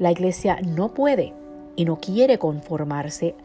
La 0.00 0.10
Iglesia 0.10 0.58
no 0.66 0.92
puede 0.92 1.34
y 1.76 1.84
no 1.84 2.00
quiere 2.00 2.38
conformarse 2.38 3.36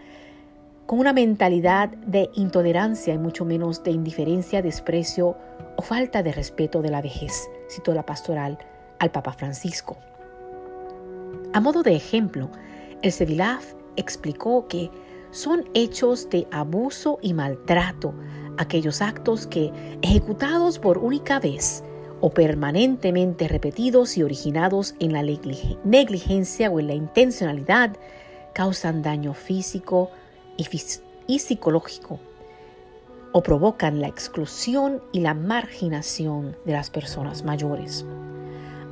con 0.86 1.00
una 1.00 1.14
mentalidad 1.14 1.90
de 1.90 2.30
intolerancia 2.36 3.14
y 3.14 3.18
mucho 3.18 3.46
menos 3.46 3.84
de 3.84 3.92
indiferencia, 3.92 4.62
desprecio 4.62 5.36
o 5.78 5.82
falta 5.82 6.22
de 6.22 6.32
respeto 6.32 6.82
de 6.82 6.90
la 6.90 7.02
vejez, 7.02 7.34
citó 7.70 7.94
la 7.94 8.06
pastoral 8.06 8.58
al 9.00 9.12
Papa 9.12 9.34
Francisco. 9.34 9.98
A 11.54 11.60
modo 11.60 11.84
de 11.84 11.96
ejemplo, 11.96 12.50
el 13.02 13.12
Sevilaf 13.12 13.74
explicó 13.96 14.68
que 14.68 14.92
son 15.32 15.66
hechos 15.74 16.30
de 16.30 16.48
abuso 16.52 17.20
y 17.22 17.34
maltrato 17.34 18.14
aquellos 18.58 19.02
actos 19.02 19.48
que, 19.48 19.72
ejecutados 20.02 20.80
por 20.80 20.98
única 20.98 21.40
vez 21.40 21.84
o 22.22 22.30
permanentemente 22.30 23.48
repetidos 23.48 24.18
y 24.18 24.24
originados 24.24 24.96
en 25.00 25.14
la 25.14 25.24
negligencia 25.24 26.70
o 26.70 26.80
en 26.80 26.88
la 26.88 26.94
intencionalidad, 26.94 27.98
causan 28.54 29.02
daño 29.02 29.34
físico, 29.34 30.12
y, 30.58 31.40
psicológico 31.40 32.20
o 33.32 33.44
provocan 33.44 34.00
la 34.00 34.08
exclusión 34.08 35.02
y 35.12 35.20
la 35.20 35.34
marginación 35.34 36.56
de 36.66 36.74
las 36.74 36.90
personas 36.90 37.44
mayores. 37.44 38.06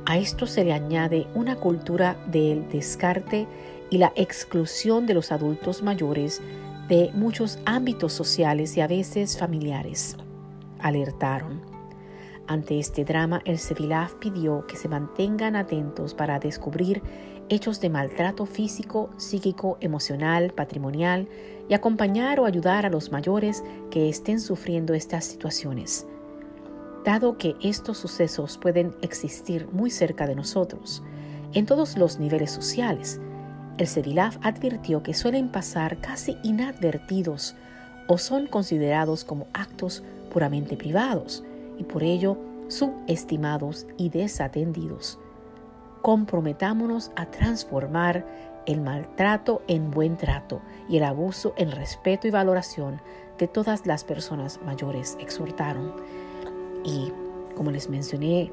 A 0.06 0.18
esto 0.18 0.46
se 0.46 0.64
le 0.64 0.74
añade 0.74 1.26
una 1.34 1.56
cultura 1.56 2.16
del 2.26 2.68
descarte 2.68 3.46
y 3.88 3.98
la 3.98 4.12
exclusión 4.16 5.06
de 5.06 5.14
los 5.14 5.32
adultos 5.32 5.82
mayores 5.82 6.42
de 6.88 7.10
muchos 7.14 7.58
ámbitos 7.64 8.12
sociales 8.12 8.76
y 8.76 8.82
a 8.82 8.86
veces 8.86 9.38
familiares. 9.38 10.16
Alertaron. 10.78 11.62
Ante 12.46 12.78
este 12.78 13.06
drama, 13.06 13.40
el 13.46 13.58
Sevilaf 13.58 14.12
pidió 14.16 14.66
que 14.66 14.76
se 14.76 14.88
mantengan 14.88 15.56
atentos 15.56 16.12
para 16.12 16.38
descubrir 16.38 17.00
hechos 17.48 17.80
de 17.80 17.88
maltrato 17.88 18.44
físico, 18.44 19.08
psíquico, 19.16 19.78
emocional, 19.80 20.52
patrimonial 20.52 21.28
y 21.68 21.74
acompañar 21.74 22.40
o 22.40 22.46
ayudar 22.46 22.86
a 22.86 22.90
los 22.90 23.10
mayores 23.10 23.64
que 23.90 24.08
estén 24.08 24.40
sufriendo 24.40 24.94
estas 24.94 25.24
situaciones. 25.24 26.06
Dado 27.04 27.36
que 27.36 27.54
estos 27.62 27.98
sucesos 27.98 28.58
pueden 28.58 28.94
existir 29.02 29.68
muy 29.72 29.90
cerca 29.90 30.26
de 30.26 30.34
nosotros, 30.34 31.02
en 31.52 31.66
todos 31.66 31.96
los 31.96 32.18
niveles 32.18 32.50
sociales. 32.50 33.20
El 33.78 33.86
CEDILAF 33.86 34.38
advirtió 34.42 35.02
que 35.02 35.14
suelen 35.14 35.50
pasar 35.50 35.98
casi 35.98 36.36
inadvertidos 36.42 37.54
o 38.06 38.18
son 38.18 38.46
considerados 38.46 39.24
como 39.24 39.46
actos 39.52 40.02
puramente 40.32 40.76
privados 40.76 41.44
y 41.78 41.84
por 41.84 42.02
ello 42.02 42.36
subestimados 42.68 43.86
y 43.96 44.08
desatendidos. 44.08 45.18
Comprometámonos 46.02 47.10
a 47.16 47.26
transformar 47.26 48.26
el 48.66 48.80
maltrato 48.80 49.62
en 49.68 49.90
buen 49.90 50.16
trato 50.16 50.60
y 50.88 50.96
el 50.96 51.04
abuso 51.04 51.54
en 51.56 51.70
respeto 51.70 52.26
y 52.26 52.30
valoración 52.30 53.00
de 53.38 53.48
todas 53.48 53.86
las 53.86 54.04
personas 54.04 54.60
mayores, 54.64 55.16
exhortaron. 55.20 55.92
Y 56.84 57.12
como 57.54 57.70
les 57.70 57.88
mencioné 57.88 58.50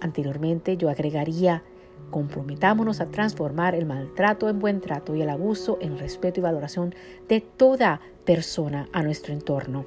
anteriormente, 0.00 0.76
yo 0.76 0.90
agregaría, 0.90 1.62
comprometámonos 2.10 3.00
a 3.00 3.06
transformar 3.06 3.74
el 3.74 3.86
maltrato 3.86 4.48
en 4.48 4.58
buen 4.58 4.80
trato 4.80 5.14
y 5.14 5.22
el 5.22 5.30
abuso 5.30 5.78
en 5.80 5.98
respeto 5.98 6.40
y 6.40 6.42
valoración 6.42 6.94
de 7.28 7.40
toda 7.40 8.00
persona 8.24 8.88
a 8.92 9.02
nuestro 9.02 9.32
entorno. 9.32 9.84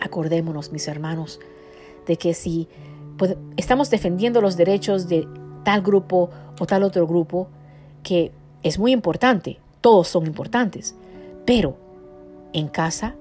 Acordémonos, 0.00 0.72
mis 0.72 0.88
hermanos, 0.88 1.40
de 2.06 2.16
que 2.16 2.34
si 2.34 2.68
pues, 3.16 3.36
estamos 3.56 3.90
defendiendo 3.90 4.40
los 4.40 4.56
derechos 4.56 5.08
de 5.08 5.26
tal 5.64 5.82
grupo 5.82 6.30
o 6.58 6.66
tal 6.66 6.82
otro 6.82 7.06
grupo, 7.06 7.48
que 8.02 8.32
es 8.62 8.78
muy 8.78 8.92
importante, 8.92 9.58
todos 9.80 10.08
son 10.08 10.26
importantes, 10.26 10.94
pero 11.44 11.76
en 12.52 12.68
casa 12.68 13.14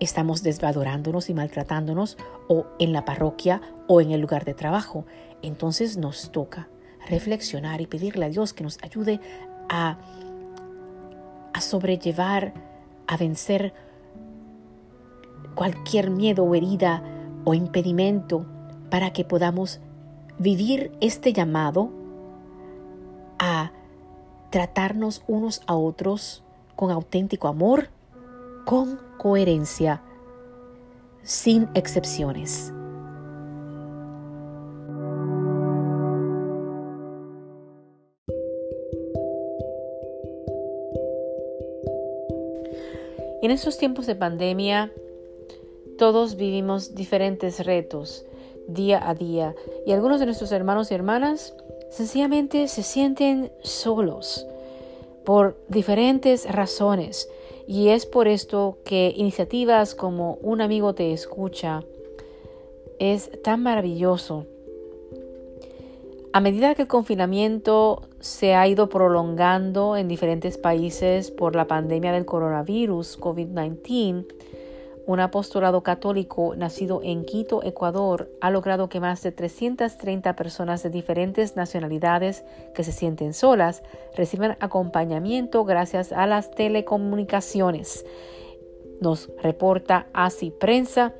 estamos 0.00 0.42
desvalorándonos 0.42 1.30
y 1.30 1.34
maltratándonos 1.34 2.16
o 2.48 2.66
en 2.78 2.92
la 2.92 3.04
parroquia 3.04 3.60
o 3.86 4.00
en 4.00 4.10
el 4.10 4.20
lugar 4.20 4.44
de 4.44 4.54
trabajo. 4.54 5.04
Entonces 5.42 5.96
nos 5.96 6.32
toca 6.32 6.68
reflexionar 7.08 7.80
y 7.80 7.86
pedirle 7.86 8.26
a 8.26 8.28
Dios 8.28 8.52
que 8.52 8.64
nos 8.64 8.78
ayude 8.82 9.20
a, 9.68 9.98
a 11.52 11.60
sobrellevar, 11.60 12.52
a 13.06 13.16
vencer 13.16 13.72
cualquier 15.54 16.10
miedo 16.10 16.44
o 16.44 16.54
herida 16.54 17.02
o 17.44 17.54
impedimento 17.54 18.46
para 18.90 19.12
que 19.12 19.24
podamos 19.24 19.80
vivir 20.38 20.92
este 21.00 21.32
llamado 21.32 21.90
a 23.38 23.72
tratarnos 24.52 25.22
unos 25.26 25.62
a 25.66 25.74
otros 25.74 26.44
con 26.76 26.90
auténtico 26.90 27.48
amor, 27.48 27.88
con 28.66 29.00
coherencia, 29.16 30.02
sin 31.22 31.70
excepciones. 31.74 32.70
En 43.40 43.50
estos 43.50 43.78
tiempos 43.78 44.06
de 44.06 44.14
pandemia, 44.16 44.92
todos 45.96 46.36
vivimos 46.36 46.94
diferentes 46.94 47.64
retos 47.64 48.26
día 48.68 49.08
a 49.08 49.14
día 49.14 49.54
y 49.86 49.92
algunos 49.92 50.20
de 50.20 50.26
nuestros 50.26 50.52
hermanos 50.52 50.90
y 50.90 50.94
hermanas 50.94 51.56
sencillamente 51.92 52.68
se 52.68 52.82
sienten 52.82 53.52
solos 53.60 54.46
por 55.24 55.56
diferentes 55.68 56.50
razones 56.50 57.28
y 57.68 57.88
es 57.88 58.06
por 58.06 58.28
esto 58.28 58.78
que 58.84 59.12
iniciativas 59.14 59.94
como 59.94 60.34
Un 60.42 60.62
amigo 60.62 60.94
te 60.94 61.12
escucha 61.12 61.84
es 62.98 63.30
tan 63.42 63.62
maravilloso. 63.62 64.46
A 66.32 66.40
medida 66.40 66.74
que 66.74 66.82
el 66.82 66.88
confinamiento 66.88 68.02
se 68.20 68.54
ha 68.54 68.66
ido 68.66 68.88
prolongando 68.88 69.96
en 69.96 70.08
diferentes 70.08 70.56
países 70.56 71.30
por 71.30 71.54
la 71.54 71.66
pandemia 71.66 72.12
del 72.12 72.24
coronavirus 72.24 73.20
COVID-19, 73.20 74.24
un 75.06 75.20
apostolado 75.20 75.82
católico 75.82 76.54
nacido 76.56 77.00
en 77.02 77.24
Quito, 77.24 77.62
Ecuador, 77.62 78.30
ha 78.40 78.50
logrado 78.50 78.88
que 78.88 79.00
más 79.00 79.22
de 79.22 79.32
330 79.32 80.36
personas 80.36 80.82
de 80.82 80.90
diferentes 80.90 81.56
nacionalidades 81.56 82.44
que 82.74 82.84
se 82.84 82.92
sienten 82.92 83.34
solas 83.34 83.82
reciban 84.16 84.56
acompañamiento 84.60 85.64
gracias 85.64 86.12
a 86.12 86.26
las 86.26 86.50
telecomunicaciones. 86.52 88.04
Nos 89.00 89.30
reporta 89.42 90.06
ASI 90.12 90.50
Prensa, 90.50 91.14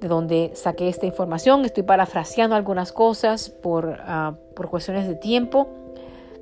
de 0.00 0.08
donde 0.08 0.52
saqué 0.54 0.88
esta 0.88 1.06
información. 1.06 1.64
Estoy 1.64 1.82
parafraseando 1.82 2.54
algunas 2.54 2.92
cosas 2.92 3.50
por, 3.50 3.96
ah, 4.00 4.36
por 4.54 4.70
cuestiones 4.70 5.08
de 5.08 5.16
tiempo, 5.16 5.68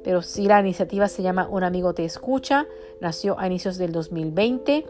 pero 0.04 0.20
sí 0.20 0.46
la 0.46 0.60
iniciativa 0.60 1.08
se 1.08 1.22
llama 1.22 1.48
Un 1.50 1.64
amigo 1.64 1.94
te 1.94 2.04
escucha. 2.04 2.66
Nació 3.00 3.38
a 3.38 3.46
inicios 3.46 3.78
del 3.78 3.92
2020 3.92 4.84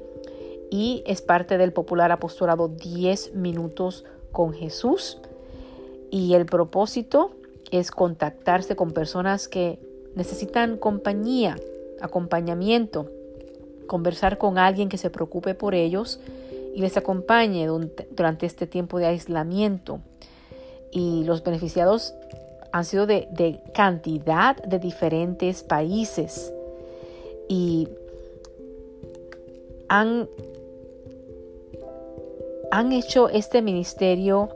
y 0.70 1.02
es 1.06 1.22
parte 1.22 1.58
del 1.58 1.72
popular 1.72 2.12
apostolado 2.12 2.68
10 2.68 3.34
minutos 3.34 4.04
con 4.32 4.52
Jesús. 4.52 5.18
Y 6.10 6.34
el 6.34 6.46
propósito 6.46 7.32
es 7.70 7.90
contactarse 7.90 8.76
con 8.76 8.92
personas 8.92 9.48
que 9.48 9.78
necesitan 10.14 10.76
compañía, 10.76 11.56
acompañamiento, 12.00 13.10
conversar 13.86 14.38
con 14.38 14.58
alguien 14.58 14.88
que 14.88 14.98
se 14.98 15.10
preocupe 15.10 15.54
por 15.54 15.74
ellos 15.74 16.20
y 16.74 16.80
les 16.80 16.96
acompañe 16.96 17.66
durante 17.66 18.46
este 18.46 18.66
tiempo 18.66 18.98
de 18.98 19.06
aislamiento. 19.06 20.00
Y 20.90 21.24
los 21.24 21.42
beneficiados 21.42 22.14
han 22.72 22.84
sido 22.84 23.06
de, 23.06 23.60
cantidad 23.74 24.56
de 24.56 24.78
diferentes 24.78 25.62
países 25.62 26.52
y 27.48 27.88
han 29.88 30.28
han 32.70 32.92
hecho 32.92 33.28
este 33.28 33.62
ministerio 33.62 34.50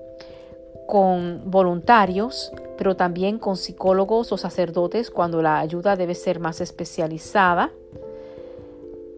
con 0.87 1.51
voluntarios, 1.51 2.53
pero 2.77 2.96
también 2.96 3.38
con 3.38 3.57
psicólogos 3.57 4.33
o 4.33 4.37
sacerdotes 4.37 5.11
cuando 5.11 5.40
la 5.40 5.59
ayuda 5.59 5.96
debe 5.96 6.14
ser 6.14 6.40
más 6.40 6.61
especializada. 6.61 7.70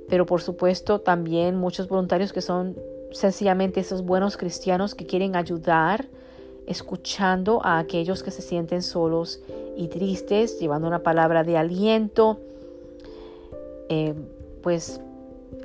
Pero 0.08 0.26
por 0.26 0.42
supuesto 0.42 1.00
también 1.00 1.56
muchos 1.56 1.88
voluntarios 1.88 2.32
que 2.32 2.42
son 2.42 2.76
sencillamente 3.10 3.80
esos 3.80 4.04
buenos 4.04 4.36
cristianos 4.36 4.94
que 4.94 5.06
quieren 5.06 5.36
ayudar, 5.36 6.06
escuchando 6.66 7.60
a 7.64 7.78
aquellos 7.78 8.22
que 8.22 8.30
se 8.30 8.42
sienten 8.42 8.82
solos 8.82 9.40
y 9.76 9.88
tristes, 9.88 10.58
llevando 10.60 10.86
una 10.86 11.02
palabra 11.02 11.44
de 11.44 11.56
aliento, 11.56 12.38
eh, 13.88 14.14
pues 14.62 15.00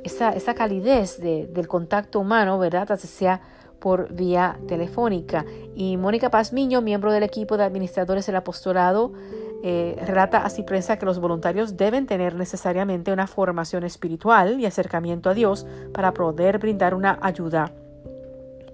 esa, 0.04 0.54
calidez 0.54 1.20
del 1.20 1.68
contacto 1.68 2.20
humano, 2.20 2.58
¿verdad? 2.60 2.92
Así 2.92 3.08
sea 3.08 3.42
por 3.80 4.14
vía 4.14 4.60
telefónica. 4.68 5.46
Y 5.76 5.98
Mónica 5.98 6.30
Pazmiño, 6.30 6.82
miembro 6.82 7.12
del 7.12 7.24
equipo 7.24 7.58
de 7.58 7.64
administradores 7.64 8.26
del 8.26 8.36
apostolado, 8.36 9.14
eh, 9.62 10.02
relata 10.06 10.44
así 10.44 10.64
prensa 10.64 10.98
que 10.98 11.06
los 11.06 11.20
voluntarios 11.20 11.76
deben 11.76 12.06
tener 12.06 12.36
necesariamente 12.36 13.12
una 13.12 13.28
formación 13.28 13.84
espiritual 13.84 14.60
y 14.60 14.66
acercamiento 14.66 15.30
a 15.30 15.34
Dios 15.34 15.66
para 15.94 16.14
poder 16.14 16.60
brindar 16.60 16.94
una 16.94 17.20
ayuda 17.22 17.72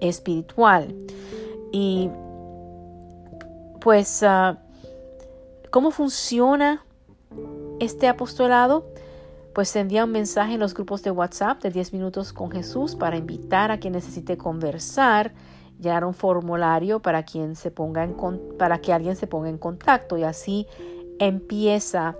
espiritual. 0.00 0.94
Y 1.72 2.10
pues, 3.80 4.22
ah, 4.22 4.58
¿cómo 5.70 5.90
funciona 5.90 6.84
este 7.80 8.08
apostolado? 8.08 8.86
pues 9.56 9.74
envía 9.74 10.04
un 10.04 10.12
mensaje 10.12 10.52
en 10.52 10.60
los 10.60 10.74
grupos 10.74 11.02
de 11.02 11.10
WhatsApp 11.10 11.62
de 11.62 11.70
10 11.70 11.94
minutos 11.94 12.34
con 12.34 12.50
Jesús 12.50 12.94
para 12.94 13.16
invitar 13.16 13.70
a 13.70 13.80
quien 13.80 13.94
necesite 13.94 14.36
conversar, 14.36 15.32
llenar 15.80 16.04
un 16.04 16.12
formulario 16.12 17.00
para, 17.00 17.22
quien 17.22 17.56
se 17.56 17.70
ponga 17.70 18.06
para 18.58 18.82
que 18.82 18.92
alguien 18.92 19.16
se 19.16 19.26
ponga 19.26 19.48
en 19.48 19.56
contacto 19.56 20.18
y 20.18 20.24
así 20.24 20.66
empieza 21.18 22.16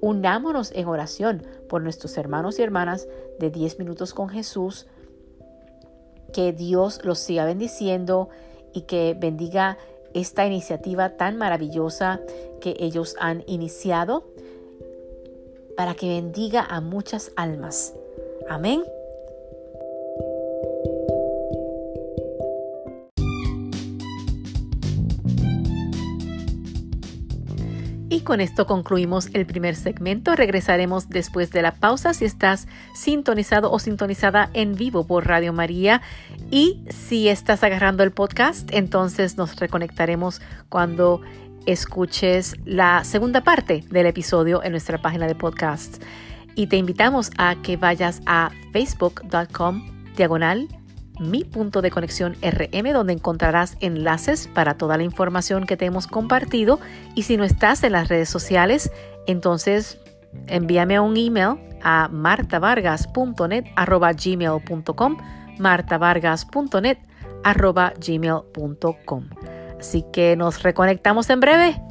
unámonos 0.00 0.72
en 0.72 0.86
oración 0.86 1.42
por 1.68 1.82
nuestros 1.82 2.16
hermanos 2.16 2.58
y 2.58 2.62
hermanas 2.62 3.06
de 3.38 3.50
10 3.50 3.78
minutos 3.78 4.14
con 4.14 4.28
Jesús. 4.28 4.86
Que 6.32 6.52
Dios 6.52 7.00
los 7.04 7.18
siga 7.18 7.44
bendiciendo 7.44 8.28
y 8.72 8.82
que 8.82 9.16
bendiga 9.18 9.78
esta 10.14 10.46
iniciativa 10.46 11.16
tan 11.16 11.36
maravillosa 11.36 12.20
que 12.60 12.76
ellos 12.78 13.16
han 13.18 13.44
iniciado 13.46 14.24
para 15.76 15.94
que 15.94 16.08
bendiga 16.08 16.64
a 16.68 16.80
muchas 16.80 17.32
almas. 17.36 17.94
Amén. 18.48 18.82
Y 28.20 28.22
con 28.22 28.42
esto 28.42 28.66
concluimos 28.66 29.30
el 29.32 29.46
primer 29.46 29.74
segmento. 29.74 30.36
Regresaremos 30.36 31.08
después 31.08 31.52
de 31.52 31.62
la 31.62 31.72
pausa 31.72 32.12
si 32.12 32.26
estás 32.26 32.68
sintonizado 32.94 33.72
o 33.72 33.78
sintonizada 33.78 34.50
en 34.52 34.74
vivo 34.74 35.06
por 35.06 35.26
Radio 35.26 35.54
María. 35.54 36.02
Y 36.50 36.84
si 36.90 37.30
estás 37.30 37.64
agarrando 37.64 38.02
el 38.02 38.10
podcast, 38.10 38.68
entonces 38.74 39.38
nos 39.38 39.56
reconectaremos 39.56 40.42
cuando 40.68 41.22
escuches 41.64 42.56
la 42.66 43.04
segunda 43.04 43.40
parte 43.40 43.84
del 43.88 44.04
episodio 44.04 44.62
en 44.62 44.72
nuestra 44.72 45.00
página 45.00 45.26
de 45.26 45.34
podcast. 45.34 46.02
Y 46.54 46.66
te 46.66 46.76
invitamos 46.76 47.30
a 47.38 47.56
que 47.62 47.78
vayas 47.78 48.20
a 48.26 48.50
facebook.com 48.74 50.12
diagonal 50.14 50.68
mi 51.20 51.44
punto 51.44 51.82
de 51.82 51.90
conexión 51.90 52.36
RM, 52.42 52.92
donde 52.92 53.12
encontrarás 53.12 53.76
enlaces 53.80 54.48
para 54.48 54.74
toda 54.74 54.96
la 54.96 55.04
información 55.04 55.66
que 55.66 55.76
te 55.76 55.84
hemos 55.84 56.06
compartido. 56.06 56.80
Y 57.14 57.22
si 57.22 57.36
no 57.36 57.44
estás 57.44 57.84
en 57.84 57.92
las 57.92 58.08
redes 58.08 58.28
sociales, 58.28 58.90
entonces 59.26 60.00
envíame 60.46 60.98
un 60.98 61.16
email 61.16 61.56
a 61.82 62.08
martavargas.net 62.08 63.64
arroba 63.76 64.12
gmail.com 64.12 65.16
martavargas.net 65.58 66.98
arroba 67.44 67.92
gmail.com 67.98 69.28
Así 69.78 70.04
que 70.12 70.36
nos 70.36 70.62
reconectamos 70.62 71.30
en 71.30 71.40
breve. 71.40 71.82